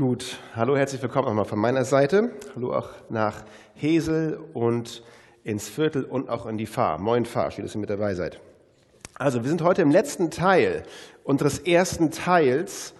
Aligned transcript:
Gut, 0.00 0.38
hallo, 0.56 0.78
herzlich 0.78 1.02
willkommen 1.02 1.26
nochmal 1.26 1.44
von 1.44 1.58
meiner 1.58 1.84
Seite. 1.84 2.30
Hallo 2.56 2.74
auch 2.74 2.88
nach 3.10 3.44
Hesel 3.74 4.40
und 4.54 5.02
ins 5.44 5.68
Viertel 5.68 6.04
und 6.04 6.30
auch 6.30 6.46
in 6.46 6.56
die 6.56 6.64
Fahr. 6.64 6.96
Moin 6.98 7.26
Fahr, 7.26 7.50
schön, 7.50 7.66
dass 7.66 7.74
ihr 7.74 7.82
mit 7.82 7.90
dabei 7.90 8.14
seid. 8.14 8.40
Also, 9.16 9.42
wir 9.42 9.50
sind 9.50 9.60
heute 9.60 9.82
im 9.82 9.90
letzten 9.90 10.30
Teil 10.30 10.84
unseres 11.22 11.58
ersten 11.58 12.10
Teils 12.10 12.94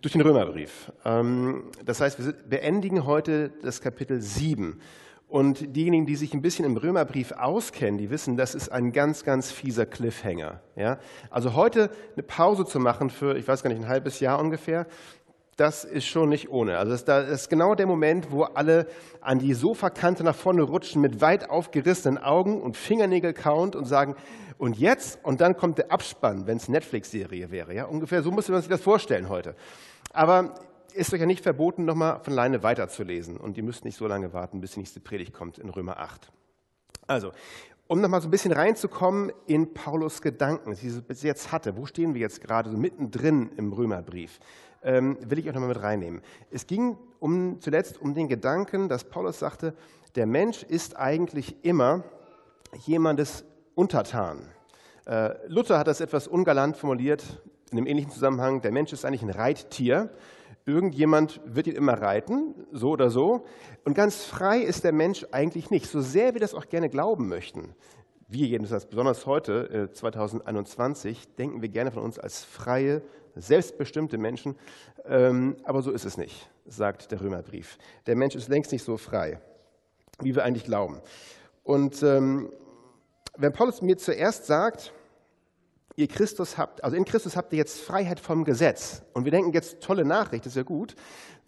durch 0.00 0.12
den 0.12 0.20
Römerbrief. 0.20 0.92
Ähm, 1.04 1.64
das 1.84 2.00
heißt, 2.00 2.24
wir 2.24 2.34
beendigen 2.48 3.04
heute 3.04 3.50
das 3.64 3.80
Kapitel 3.80 4.20
7. 4.20 4.80
Und 5.26 5.74
diejenigen, 5.74 6.06
die 6.06 6.14
sich 6.14 6.34
ein 6.34 6.42
bisschen 6.42 6.64
im 6.64 6.76
Römerbrief 6.76 7.32
auskennen, 7.32 7.98
die 7.98 8.10
wissen, 8.10 8.36
das 8.36 8.54
ist 8.54 8.68
ein 8.68 8.92
ganz, 8.92 9.24
ganz 9.24 9.50
fieser 9.50 9.86
Cliffhanger. 9.86 10.60
Ja? 10.76 11.00
Also 11.30 11.54
heute 11.54 11.90
eine 12.12 12.22
Pause 12.22 12.64
zu 12.64 12.78
machen 12.78 13.10
für, 13.10 13.36
ich 13.36 13.48
weiß 13.48 13.64
gar 13.64 13.70
nicht, 13.70 13.82
ein 13.82 13.88
halbes 13.88 14.20
Jahr 14.20 14.38
ungefähr, 14.38 14.86
das 15.56 15.84
ist 15.84 16.06
schon 16.06 16.28
nicht 16.28 16.48
ohne. 16.50 16.78
Also 16.78 16.96
das, 16.96 17.28
ist 17.28 17.50
genau 17.50 17.74
der 17.74 17.86
Moment, 17.86 18.30
wo 18.30 18.42
alle 18.42 18.86
an 19.20 19.38
die 19.38 19.54
Sofakante 19.54 20.24
nach 20.24 20.34
vorne 20.34 20.62
rutschen 20.62 21.00
mit 21.00 21.20
weit 21.20 21.50
aufgerissenen 21.50 22.18
Augen 22.18 22.60
und 22.60 22.76
Fingernägel 22.76 23.32
count 23.32 23.76
und 23.76 23.86
sagen, 23.86 24.16
und 24.58 24.78
jetzt? 24.78 25.18
Und 25.24 25.40
dann 25.40 25.56
kommt 25.56 25.78
der 25.78 25.90
Abspann, 25.90 26.46
wenn 26.46 26.56
es 26.56 26.68
Netflix-Serie 26.68 27.50
wäre. 27.50 27.74
Ja? 27.74 27.86
Ungefähr 27.86 28.22
so 28.22 28.30
muss 28.30 28.48
man 28.48 28.60
sich 28.60 28.70
das 28.70 28.80
vorstellen 28.80 29.28
heute. 29.28 29.56
Aber 30.12 30.54
ist 30.94 31.12
euch 31.12 31.20
ja 31.20 31.26
nicht 31.26 31.42
verboten, 31.42 31.84
nochmal 31.84 32.20
von 32.22 32.32
Leine 32.32 32.62
weiterzulesen. 32.62 33.36
Und 33.36 33.56
ihr 33.56 33.64
müsst 33.64 33.84
nicht 33.84 33.96
so 33.96 34.06
lange 34.06 34.32
warten, 34.32 34.60
bis 34.60 34.72
die 34.72 34.80
nächste 34.80 35.00
Predigt 35.00 35.32
kommt 35.32 35.58
in 35.58 35.68
Römer 35.68 35.98
8. 35.98 36.30
Also, 37.06 37.32
um 37.86 38.00
nochmal 38.00 38.20
so 38.20 38.28
ein 38.28 38.30
bisschen 38.30 38.52
reinzukommen 38.52 39.32
in 39.46 39.74
Paulus 39.74 40.22
Gedanken, 40.22 40.74
die 40.74 40.88
er 40.88 41.00
bis 41.02 41.22
jetzt 41.22 41.52
hatte. 41.52 41.76
Wo 41.76 41.86
stehen 41.86 42.14
wir 42.14 42.20
jetzt 42.20 42.40
gerade 42.40 42.70
so 42.70 42.76
mittendrin 42.76 43.50
im 43.56 43.72
Römerbrief? 43.72 44.40
ähm, 44.84 45.16
will 45.20 45.38
ich 45.38 45.48
auch 45.48 45.54
nochmal 45.54 45.70
mit 45.70 45.82
reinnehmen. 45.82 46.20
Es 46.50 46.66
ging 46.66 46.96
um, 47.18 47.60
zuletzt 47.60 48.00
um 48.00 48.14
den 48.14 48.28
Gedanken, 48.28 48.88
dass 48.88 49.04
Paulus 49.04 49.38
sagte, 49.38 49.74
der 50.14 50.26
Mensch 50.26 50.62
ist 50.62 50.96
eigentlich 50.96 51.64
immer 51.64 52.04
jemandes 52.84 53.44
Untertan. 53.74 54.38
Äh, 55.06 55.34
Luther 55.48 55.78
hat 55.78 55.88
das 55.88 56.00
etwas 56.00 56.28
ungalant 56.28 56.76
formuliert 56.76 57.42
in 57.72 57.78
einem 57.78 57.86
ähnlichen 57.86 58.12
Zusammenhang. 58.12 58.60
Der 58.60 58.70
Mensch 58.70 58.92
ist 58.92 59.04
eigentlich 59.04 59.22
ein 59.22 59.30
Reittier. 59.30 60.10
Irgendjemand 60.66 61.40
wird 61.44 61.66
ihn 61.66 61.76
immer 61.76 62.00
reiten, 62.00 62.54
so 62.72 62.90
oder 62.90 63.10
so. 63.10 63.44
Und 63.84 63.94
ganz 63.94 64.24
frei 64.24 64.60
ist 64.60 64.84
der 64.84 64.92
Mensch 64.92 65.26
eigentlich 65.30 65.70
nicht, 65.70 65.90
so 65.90 66.00
sehr 66.00 66.32
wir 66.32 66.40
das 66.40 66.54
auch 66.54 66.68
gerne 66.68 66.88
glauben 66.88 67.28
möchten. 67.28 67.74
Wir 68.28 68.46
jedenfalls, 68.46 68.86
besonders 68.86 69.26
heute, 69.26 69.90
2021, 69.92 71.18
äh, 71.22 71.36
denken 71.36 71.60
wir 71.60 71.68
gerne 71.68 71.90
von 71.90 72.02
uns 72.02 72.18
als 72.18 72.44
freie, 72.44 73.02
selbstbestimmte 73.36 74.16
Menschen. 74.16 74.56
Ähm, 75.04 75.56
aber 75.64 75.82
so 75.82 75.90
ist 75.90 76.06
es 76.06 76.16
nicht, 76.16 76.48
sagt 76.66 77.10
der 77.10 77.20
Römerbrief. 77.20 77.76
Der 78.06 78.16
Mensch 78.16 78.34
ist 78.34 78.48
längst 78.48 78.72
nicht 78.72 78.84
so 78.84 78.96
frei, 78.96 79.40
wie 80.22 80.34
wir 80.34 80.44
eigentlich 80.44 80.64
glauben. 80.64 81.00
Und 81.62 82.02
ähm, 82.02 82.50
wenn 83.36 83.52
Paulus 83.52 83.82
mir 83.82 83.98
zuerst 83.98 84.46
sagt, 84.46 84.92
ihr 85.96 86.08
Christus 86.08 86.58
habt, 86.58 86.82
also 86.82 86.96
in 86.96 87.04
Christus 87.04 87.36
habt 87.36 87.52
ihr 87.52 87.58
jetzt 87.58 87.80
Freiheit 87.80 88.20
vom 88.20 88.44
Gesetz. 88.44 89.02
Und 89.12 89.24
wir 89.24 89.32
denken 89.32 89.52
jetzt, 89.52 89.80
tolle 89.80 90.04
Nachricht, 90.04 90.46
ist 90.46 90.56
ja 90.56 90.62
gut. 90.62 90.94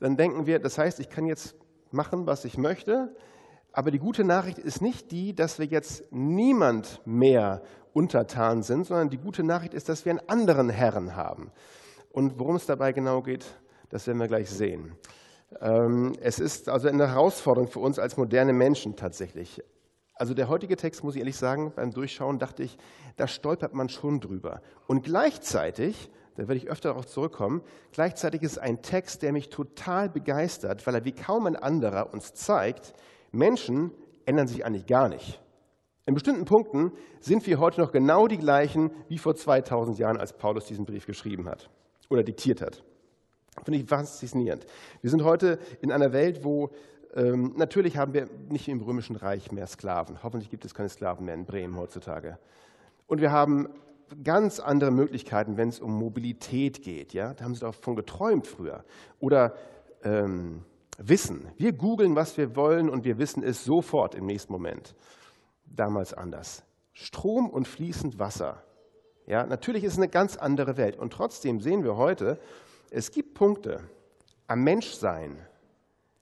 Dann 0.00 0.16
denken 0.16 0.46
wir, 0.46 0.58
das 0.58 0.78
heißt, 0.78 1.00
ich 1.00 1.08
kann 1.08 1.26
jetzt 1.26 1.54
machen, 1.90 2.26
was 2.26 2.44
ich 2.44 2.58
möchte. 2.58 3.14
Aber 3.72 3.90
die 3.90 3.98
gute 3.98 4.24
Nachricht 4.24 4.58
ist 4.58 4.80
nicht 4.80 5.10
die, 5.10 5.34
dass 5.34 5.58
wir 5.58 5.66
jetzt 5.66 6.04
niemand 6.10 7.00
mehr 7.04 7.62
untertan 7.92 8.62
sind, 8.62 8.86
sondern 8.86 9.10
die 9.10 9.18
gute 9.18 9.42
Nachricht 9.42 9.74
ist, 9.74 9.88
dass 9.88 10.04
wir 10.04 10.10
einen 10.10 10.28
anderen 10.28 10.68
Herrn 10.68 11.16
haben. 11.16 11.50
Und 12.10 12.38
worum 12.38 12.56
es 12.56 12.66
dabei 12.66 12.92
genau 12.92 13.22
geht, 13.22 13.44
das 13.90 14.06
werden 14.06 14.18
wir 14.18 14.28
gleich 14.28 14.50
sehen. 14.50 14.96
Ähm, 15.60 16.14
es 16.20 16.38
ist 16.38 16.68
also 16.68 16.88
eine 16.88 17.08
Herausforderung 17.08 17.68
für 17.68 17.80
uns 17.80 17.98
als 17.98 18.16
moderne 18.16 18.52
Menschen 18.52 18.96
tatsächlich. 18.96 19.62
Also 20.18 20.32
der 20.32 20.48
heutige 20.48 20.76
Text, 20.76 21.04
muss 21.04 21.14
ich 21.14 21.20
ehrlich 21.20 21.36
sagen, 21.36 21.72
beim 21.76 21.90
Durchschauen 21.90 22.38
dachte 22.38 22.62
ich, 22.62 22.78
da 23.16 23.28
stolpert 23.28 23.74
man 23.74 23.90
schon 23.90 24.18
drüber. 24.18 24.62
Und 24.86 25.04
gleichzeitig, 25.04 26.10
da 26.36 26.48
werde 26.48 26.56
ich 26.56 26.70
öfter 26.70 26.88
darauf 26.88 27.06
zurückkommen, 27.06 27.62
gleichzeitig 27.92 28.42
ist 28.42 28.52
es 28.52 28.58
ein 28.58 28.80
Text, 28.80 29.22
der 29.22 29.32
mich 29.32 29.50
total 29.50 30.08
begeistert, 30.08 30.86
weil 30.86 30.94
er 30.94 31.04
wie 31.04 31.12
kaum 31.12 31.46
ein 31.46 31.56
anderer 31.56 32.14
uns 32.14 32.32
zeigt, 32.32 32.94
Menschen 33.30 33.92
ändern 34.24 34.46
sich 34.46 34.64
eigentlich 34.64 34.86
gar 34.86 35.10
nicht. 35.10 35.42
In 36.06 36.14
bestimmten 36.14 36.46
Punkten 36.46 36.92
sind 37.20 37.46
wir 37.46 37.58
heute 37.58 37.82
noch 37.82 37.92
genau 37.92 38.26
die 38.26 38.38
gleichen 38.38 38.92
wie 39.08 39.18
vor 39.18 39.34
2000 39.34 39.98
Jahren, 39.98 40.16
als 40.16 40.32
Paulus 40.32 40.64
diesen 40.64 40.86
Brief 40.86 41.04
geschrieben 41.04 41.46
hat 41.46 41.68
oder 42.08 42.22
diktiert 42.22 42.62
hat. 42.62 42.82
Finde 43.64 43.80
ich 43.80 43.88
faszinierend. 43.88 44.66
Wir 45.00 45.10
sind 45.10 45.24
heute 45.24 45.58
in 45.80 45.90
einer 45.90 46.12
Welt, 46.12 46.44
wo 46.44 46.70
ähm, 47.16 47.54
natürlich 47.56 47.96
haben 47.96 48.12
wir 48.12 48.28
nicht 48.48 48.68
im 48.68 48.80
Römischen 48.80 49.16
Reich 49.16 49.50
mehr 49.50 49.66
Sklaven. 49.66 50.22
Hoffentlich 50.22 50.50
gibt 50.50 50.64
es 50.64 50.74
keine 50.74 50.88
Sklaven 50.88 51.24
mehr 51.24 51.34
in 51.34 51.46
Bremen 51.46 51.76
heutzutage. 51.76 52.38
Und 53.06 53.20
wir 53.20 53.32
haben 53.32 53.68
ganz 54.22 54.60
andere 54.60 54.90
Möglichkeiten, 54.90 55.56
wenn 55.56 55.70
es 55.70 55.80
um 55.80 55.92
Mobilität 55.94 56.82
geht. 56.82 57.14
Ja? 57.14 57.34
Da 57.34 57.44
haben 57.44 57.54
sie 57.54 57.60
davon 57.60 57.96
geträumt 57.96 58.46
früher. 58.46 58.84
Oder 59.18 59.54
ähm, 60.04 60.62
Wissen. 60.98 61.48
Wir 61.56 61.72
googeln, 61.72 62.16
was 62.16 62.36
wir 62.36 62.56
wollen 62.56 62.88
und 62.88 63.04
wir 63.04 63.18
wissen 63.18 63.42
es 63.42 63.64
sofort 63.64 64.14
im 64.14 64.26
nächsten 64.26 64.52
Moment. 64.52 64.94
Damals 65.66 66.14
anders. 66.14 66.64
Strom 66.92 67.50
und 67.50 67.68
fließend 67.68 68.18
Wasser. 68.18 68.62
Ja, 69.26 69.44
natürlich 69.44 69.84
ist 69.84 69.94
es 69.94 69.98
eine 69.98 70.08
ganz 70.08 70.36
andere 70.36 70.76
Welt. 70.76 70.96
Und 70.96 71.12
trotzdem 71.12 71.60
sehen 71.60 71.84
wir 71.84 71.96
heute, 71.96 72.38
es 72.90 73.10
gibt 73.10 73.34
Punkte 73.34 73.80
am 74.46 74.62
Menschsein, 74.62 75.38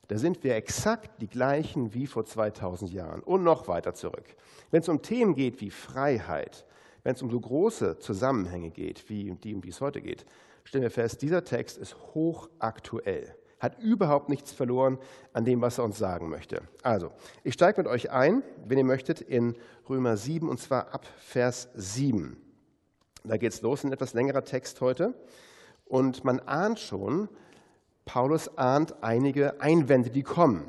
da 0.08 0.18
sind 0.18 0.44
wir 0.44 0.54
exakt 0.54 1.20
die 1.20 1.28
gleichen 1.28 1.94
wie 1.94 2.06
vor 2.06 2.24
2000 2.24 2.92
Jahren 2.92 3.22
und 3.22 3.42
noch 3.42 3.68
weiter 3.68 3.94
zurück. 3.94 4.36
Wenn 4.70 4.82
es 4.82 4.88
um 4.88 5.02
Themen 5.02 5.34
geht 5.34 5.60
wie 5.60 5.70
Freiheit, 5.70 6.66
wenn 7.02 7.14
es 7.14 7.22
um 7.22 7.30
so 7.30 7.40
große 7.40 7.98
Zusammenhänge 7.98 8.70
geht, 8.70 9.08
wie 9.08 9.32
die, 9.32 9.54
um 9.54 9.60
die 9.60 9.68
es 9.68 9.80
heute 9.80 10.00
geht, 10.00 10.24
stellen 10.64 10.82
wir 10.82 10.90
fest, 10.90 11.22
dieser 11.22 11.44
Text 11.44 11.78
ist 11.78 11.96
hochaktuell, 12.14 13.34
hat 13.60 13.78
überhaupt 13.78 14.28
nichts 14.28 14.52
verloren 14.52 14.98
an 15.32 15.44
dem, 15.44 15.60
was 15.60 15.78
er 15.78 15.84
uns 15.84 15.98
sagen 15.98 16.28
möchte. 16.28 16.62
Also, 16.82 17.12
ich 17.42 17.54
steige 17.54 17.80
mit 17.80 17.86
euch 17.86 18.10
ein, 18.10 18.42
wenn 18.66 18.78
ihr 18.78 18.84
möchtet, 18.84 19.20
in 19.20 19.56
Römer 19.88 20.16
7 20.16 20.48
und 20.48 20.60
zwar 20.60 20.92
ab 20.92 21.06
Vers 21.18 21.68
7. 21.74 22.36
Da 23.24 23.38
geht 23.38 23.52
es 23.52 23.62
los, 23.62 23.84
ein 23.84 23.92
etwas 23.92 24.12
längerer 24.12 24.44
Text 24.44 24.80
heute. 24.82 25.14
Und 25.86 26.24
man 26.24 26.40
ahnt 26.40 26.78
schon, 26.78 27.28
Paulus 28.04 28.56
ahnt 28.58 29.02
einige 29.02 29.60
Einwände, 29.60 30.10
die 30.10 30.22
kommen. 30.22 30.68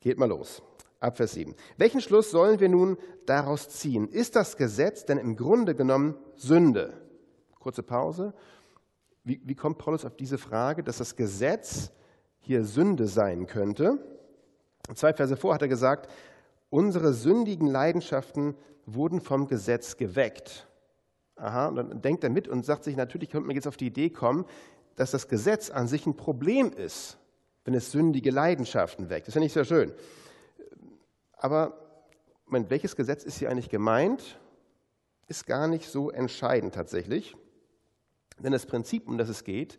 Geht 0.00 0.18
mal 0.18 0.28
los. 0.28 0.62
Ab 0.98 1.16
Vers 1.16 1.32
7. 1.32 1.54
Welchen 1.78 2.00
Schluss 2.00 2.30
sollen 2.30 2.60
wir 2.60 2.68
nun 2.68 2.98
daraus 3.26 3.68
ziehen? 3.68 4.08
Ist 4.08 4.36
das 4.36 4.56
Gesetz 4.56 5.06
denn 5.06 5.18
im 5.18 5.36
Grunde 5.36 5.74
genommen 5.74 6.16
Sünde? 6.36 6.92
Kurze 7.58 7.82
Pause. 7.82 8.34
Wie, 9.24 9.40
wie 9.44 9.54
kommt 9.54 9.78
Paulus 9.78 10.04
auf 10.04 10.16
diese 10.16 10.38
Frage, 10.38 10.82
dass 10.82 10.98
das 10.98 11.16
Gesetz 11.16 11.90
hier 12.40 12.64
Sünde 12.64 13.06
sein 13.06 13.46
könnte? 13.46 13.98
Zwei 14.94 15.12
Verse 15.12 15.36
vor 15.36 15.54
hat 15.54 15.62
er 15.62 15.68
gesagt, 15.68 16.10
unsere 16.68 17.12
sündigen 17.12 17.66
Leidenschaften 17.66 18.54
wurden 18.86 19.20
vom 19.20 19.46
Gesetz 19.46 19.96
geweckt. 19.96 20.66
Aha, 21.36 21.68
und 21.68 21.76
dann 21.76 22.02
denkt 22.02 22.24
er 22.24 22.30
mit 22.30 22.48
und 22.48 22.66
sagt 22.66 22.84
sich, 22.84 22.96
natürlich 22.96 23.30
könnte 23.30 23.46
man 23.46 23.56
jetzt 23.56 23.68
auf 23.68 23.76
die 23.76 23.86
Idee 23.86 24.10
kommen, 24.10 24.44
dass 25.00 25.12
das 25.12 25.28
Gesetz 25.28 25.70
an 25.70 25.88
sich 25.88 26.04
ein 26.04 26.14
Problem 26.14 26.74
ist, 26.74 27.16
wenn 27.64 27.72
es 27.72 27.90
sündige 27.90 28.30
Leidenschaften 28.30 29.08
weckt. 29.08 29.26
Das 29.26 29.32
ist 29.32 29.34
ja 29.36 29.40
nicht 29.40 29.54
sehr 29.54 29.64
schön. 29.64 29.94
Aber 31.38 31.72
Moment, 32.44 32.68
welches 32.68 32.96
Gesetz 32.96 33.24
ist 33.24 33.38
hier 33.38 33.48
eigentlich 33.48 33.70
gemeint? 33.70 34.38
Ist 35.26 35.46
gar 35.46 35.68
nicht 35.68 35.88
so 35.88 36.10
entscheidend 36.10 36.74
tatsächlich. 36.74 37.34
Denn 38.40 38.52
das 38.52 38.66
Prinzip, 38.66 39.08
um 39.08 39.16
das 39.16 39.30
es 39.30 39.42
geht, 39.42 39.78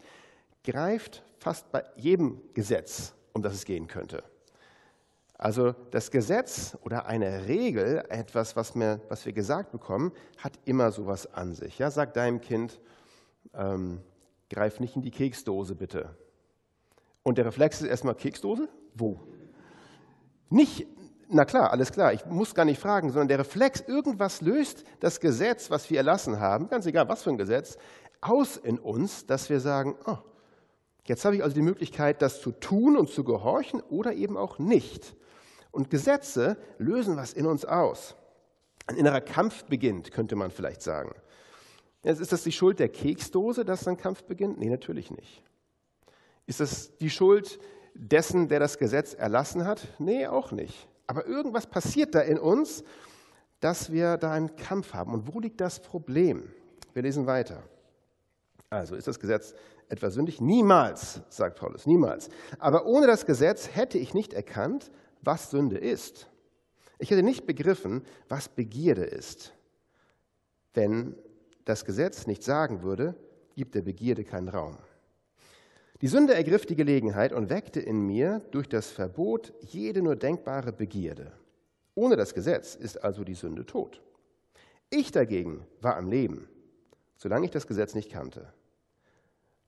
greift 0.64 1.24
fast 1.38 1.72
bei 1.72 1.84
jedem 1.98 2.42
Gesetz, 2.56 3.14
um 3.34 3.44
das 3.44 3.54
es 3.54 3.66
gehen 3.66 3.88
könnte. 3.88 4.24
Also 5.38 5.74
das 5.92 6.10
Gesetz 6.10 6.76
oder 6.82 7.06
eine 7.06 7.48
Regel, 7.48 8.04
etwas, 8.10 8.56
was 8.56 8.74
wir, 8.74 9.02
was 9.08 9.24
wir 9.24 9.34
gesagt 9.34 9.72
bekommen, 9.72 10.14
hat 10.38 10.54
immer 10.66 10.92
sowas 10.92 11.32
an 11.32 11.54
sich. 11.54 11.78
Ja, 11.78 11.92
sag 11.92 12.16
deinem 12.16 12.42
Kind, 12.42 12.80
ähm, 13.54 14.02
greif 14.52 14.80
nicht 14.80 14.96
in 14.96 15.02
die 15.02 15.12
Keksdose 15.12 15.76
bitte. 15.76 16.16
Und 17.24 17.38
der 17.38 17.46
Reflex 17.46 17.82
ist 17.82 17.88
erstmal 17.88 18.16
Keksdose? 18.16 18.68
Wo? 18.94 19.20
Nicht, 20.50 20.88
na 21.30 21.46
klar, 21.46 21.72
alles 21.72 21.92
klar, 21.92 22.14
ich 22.14 22.26
muss 22.26 22.54
gar 22.54 22.66
nicht 22.66 22.80
fragen, 22.80 23.10
sondern 23.10 23.30
der 23.30 23.40
Reflex, 23.40 23.82
irgendwas 23.82 24.42
löst 24.42 24.84
das 25.00 25.20
Gesetz, 25.20 25.72
was 25.72 25.90
wir 25.90 25.98
erlassen 25.98 26.40
haben, 26.40 26.68
ganz 26.68 26.86
egal 26.86 27.08
was 27.08 27.24
für 27.24 27.30
ein 27.30 27.38
Gesetz, 27.38 27.78
aus 28.20 28.58
in 28.58 28.78
uns, 28.78 29.26
dass 29.26 29.50
wir 29.50 29.60
sagen, 29.60 29.96
oh, 30.06 30.18
jetzt 31.06 31.24
habe 31.24 31.36
ich 31.36 31.44
also 31.44 31.56
die 31.56 31.62
Möglichkeit, 31.62 32.22
das 32.22 32.42
zu 32.42 32.52
tun 32.52 32.98
und 32.98 33.10
zu 33.10 33.24
gehorchen 33.24 33.82
oder 33.90 34.14
eben 34.14 34.38
auch 34.38 34.60
nicht. 34.60 35.16
Und 35.72 35.90
Gesetze 35.90 36.58
lösen 36.78 37.16
was 37.16 37.34
in 37.34 37.46
uns 37.46 37.64
aus. 37.64 38.16
Ein 38.88 38.98
innerer 38.98 39.22
Kampf 39.22 39.64
beginnt, 39.66 40.12
könnte 40.12 40.36
man 40.36 40.52
vielleicht 40.52 40.82
sagen. 40.82 41.14
Jetzt 42.04 42.20
ist 42.20 42.32
das 42.32 42.44
die 42.44 42.52
Schuld 42.52 42.80
der 42.80 42.90
Keksdose, 42.90 43.64
dass 43.64 43.88
ein 43.88 43.98
Kampf 43.98 44.24
beginnt? 44.24 44.58
Nee, 44.60 44.70
natürlich 44.70 45.12
nicht. 45.12 45.44
Ist 46.48 46.60
das 46.60 46.98
die 46.98 47.10
Schuld 47.10 47.60
dessen, 47.94 48.48
der 48.48 48.60
das 48.60 48.78
Gesetz 48.78 49.14
erlassen 49.14 49.66
hat? 49.66 49.88
Nee, 50.00 50.28
auch 50.28 50.52
nicht. 50.52 50.88
Aber 51.06 51.28
irgendwas 51.28 51.68
passiert 51.68 52.16
da 52.16 52.22
in 52.22 52.40
uns, 52.40 52.84
dass 53.60 53.92
wir 53.92 54.18
da 54.18 54.32
einen 54.32 54.56
Kampf 54.56 54.94
haben. 54.94 55.14
Und 55.14 55.34
wo 55.34 55.40
liegt 55.40 55.62
das 55.62 55.80
Problem? 55.80 56.52
Wir 56.94 57.04
lesen 57.04 57.28
weiter. 57.28 57.64
Also 58.70 58.96
ist 58.96 59.08
das 59.08 59.20
Gesetz 59.20 59.54
etwa 59.90 60.10
sündig? 60.10 60.42
Niemals, 60.42 61.22
sagt 61.30 61.60
Paulus, 61.60 61.86
niemals. 61.86 62.30
Aber 62.58 62.86
ohne 62.86 63.06
das 63.06 63.26
Gesetz 63.26 63.76
hätte 63.76 63.98
ich 63.98 64.14
nicht 64.14 64.34
erkannt, 64.34 64.90
was 65.22 65.52
Sünde 65.52 65.78
ist. 65.78 66.28
Ich 66.98 67.12
hätte 67.12 67.24
nicht 67.24 67.46
begriffen, 67.46 68.04
was 68.30 68.50
Begierde 68.50 69.04
ist. 69.04 69.54
Wenn 70.74 71.16
das 71.72 71.86
Gesetz 71.86 72.28
nicht 72.28 72.44
sagen 72.44 72.84
würde, 72.84 73.16
gibt 73.56 73.76
der 73.76 73.82
Begierde 73.82 74.26
keinen 74.26 74.50
Raum. 74.50 74.78
Die 76.02 76.08
Sünde 76.08 76.34
ergriff 76.34 76.66
die 76.66 76.76
Gelegenheit 76.76 77.32
und 77.32 77.50
weckte 77.50 77.80
in 77.80 78.06
mir 78.06 78.42
durch 78.52 78.68
das 78.68 78.90
Verbot 78.90 79.54
jede 79.62 80.02
nur 80.02 80.18
denkbare 80.18 80.74
Begierde. 80.74 81.32
Ohne 81.96 82.18
das 82.18 82.34
Gesetz 82.34 82.76
ist 82.76 83.02
also 83.02 83.24
die 83.24 83.36
Sünde 83.36 83.66
tot. 83.66 84.02
Ich 84.90 85.14
dagegen 85.14 85.66
war 85.80 85.96
am 85.96 86.10
Leben, 86.10 86.50
solange 87.16 87.46
ich 87.46 87.52
das 87.52 87.68
Gesetz 87.68 87.96
nicht 87.96 88.12
kannte. 88.12 88.52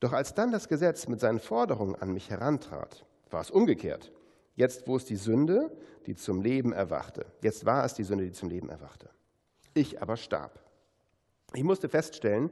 Doch 0.01 0.11
als 0.11 0.33
dann 0.33 0.51
das 0.51 0.67
Gesetz 0.67 1.07
mit 1.07 1.21
seinen 1.21 1.39
Forderungen 1.39 1.95
an 1.95 2.11
mich 2.11 2.29
herantrat, 2.29 3.05
war 3.29 3.39
es 3.39 3.49
umgekehrt. 3.49 4.11
Jetzt, 4.55 4.87
wo 4.87 4.97
es 4.97 5.05
die 5.05 5.15
Sünde, 5.15 5.71
die 6.05 6.15
zum 6.15 6.41
Leben 6.41 6.73
erwachte. 6.73 7.25
Jetzt 7.41 7.65
war 7.65 7.85
es 7.85 7.93
die 7.93 8.03
Sünde, 8.03 8.25
die 8.25 8.33
zum 8.33 8.49
Leben 8.49 8.67
erwachte. 8.67 9.09
Ich 9.73 10.01
aber 10.01 10.17
starb. 10.17 10.62
Ich 11.55 11.63
musste 11.63 11.89
feststellen, 11.89 12.49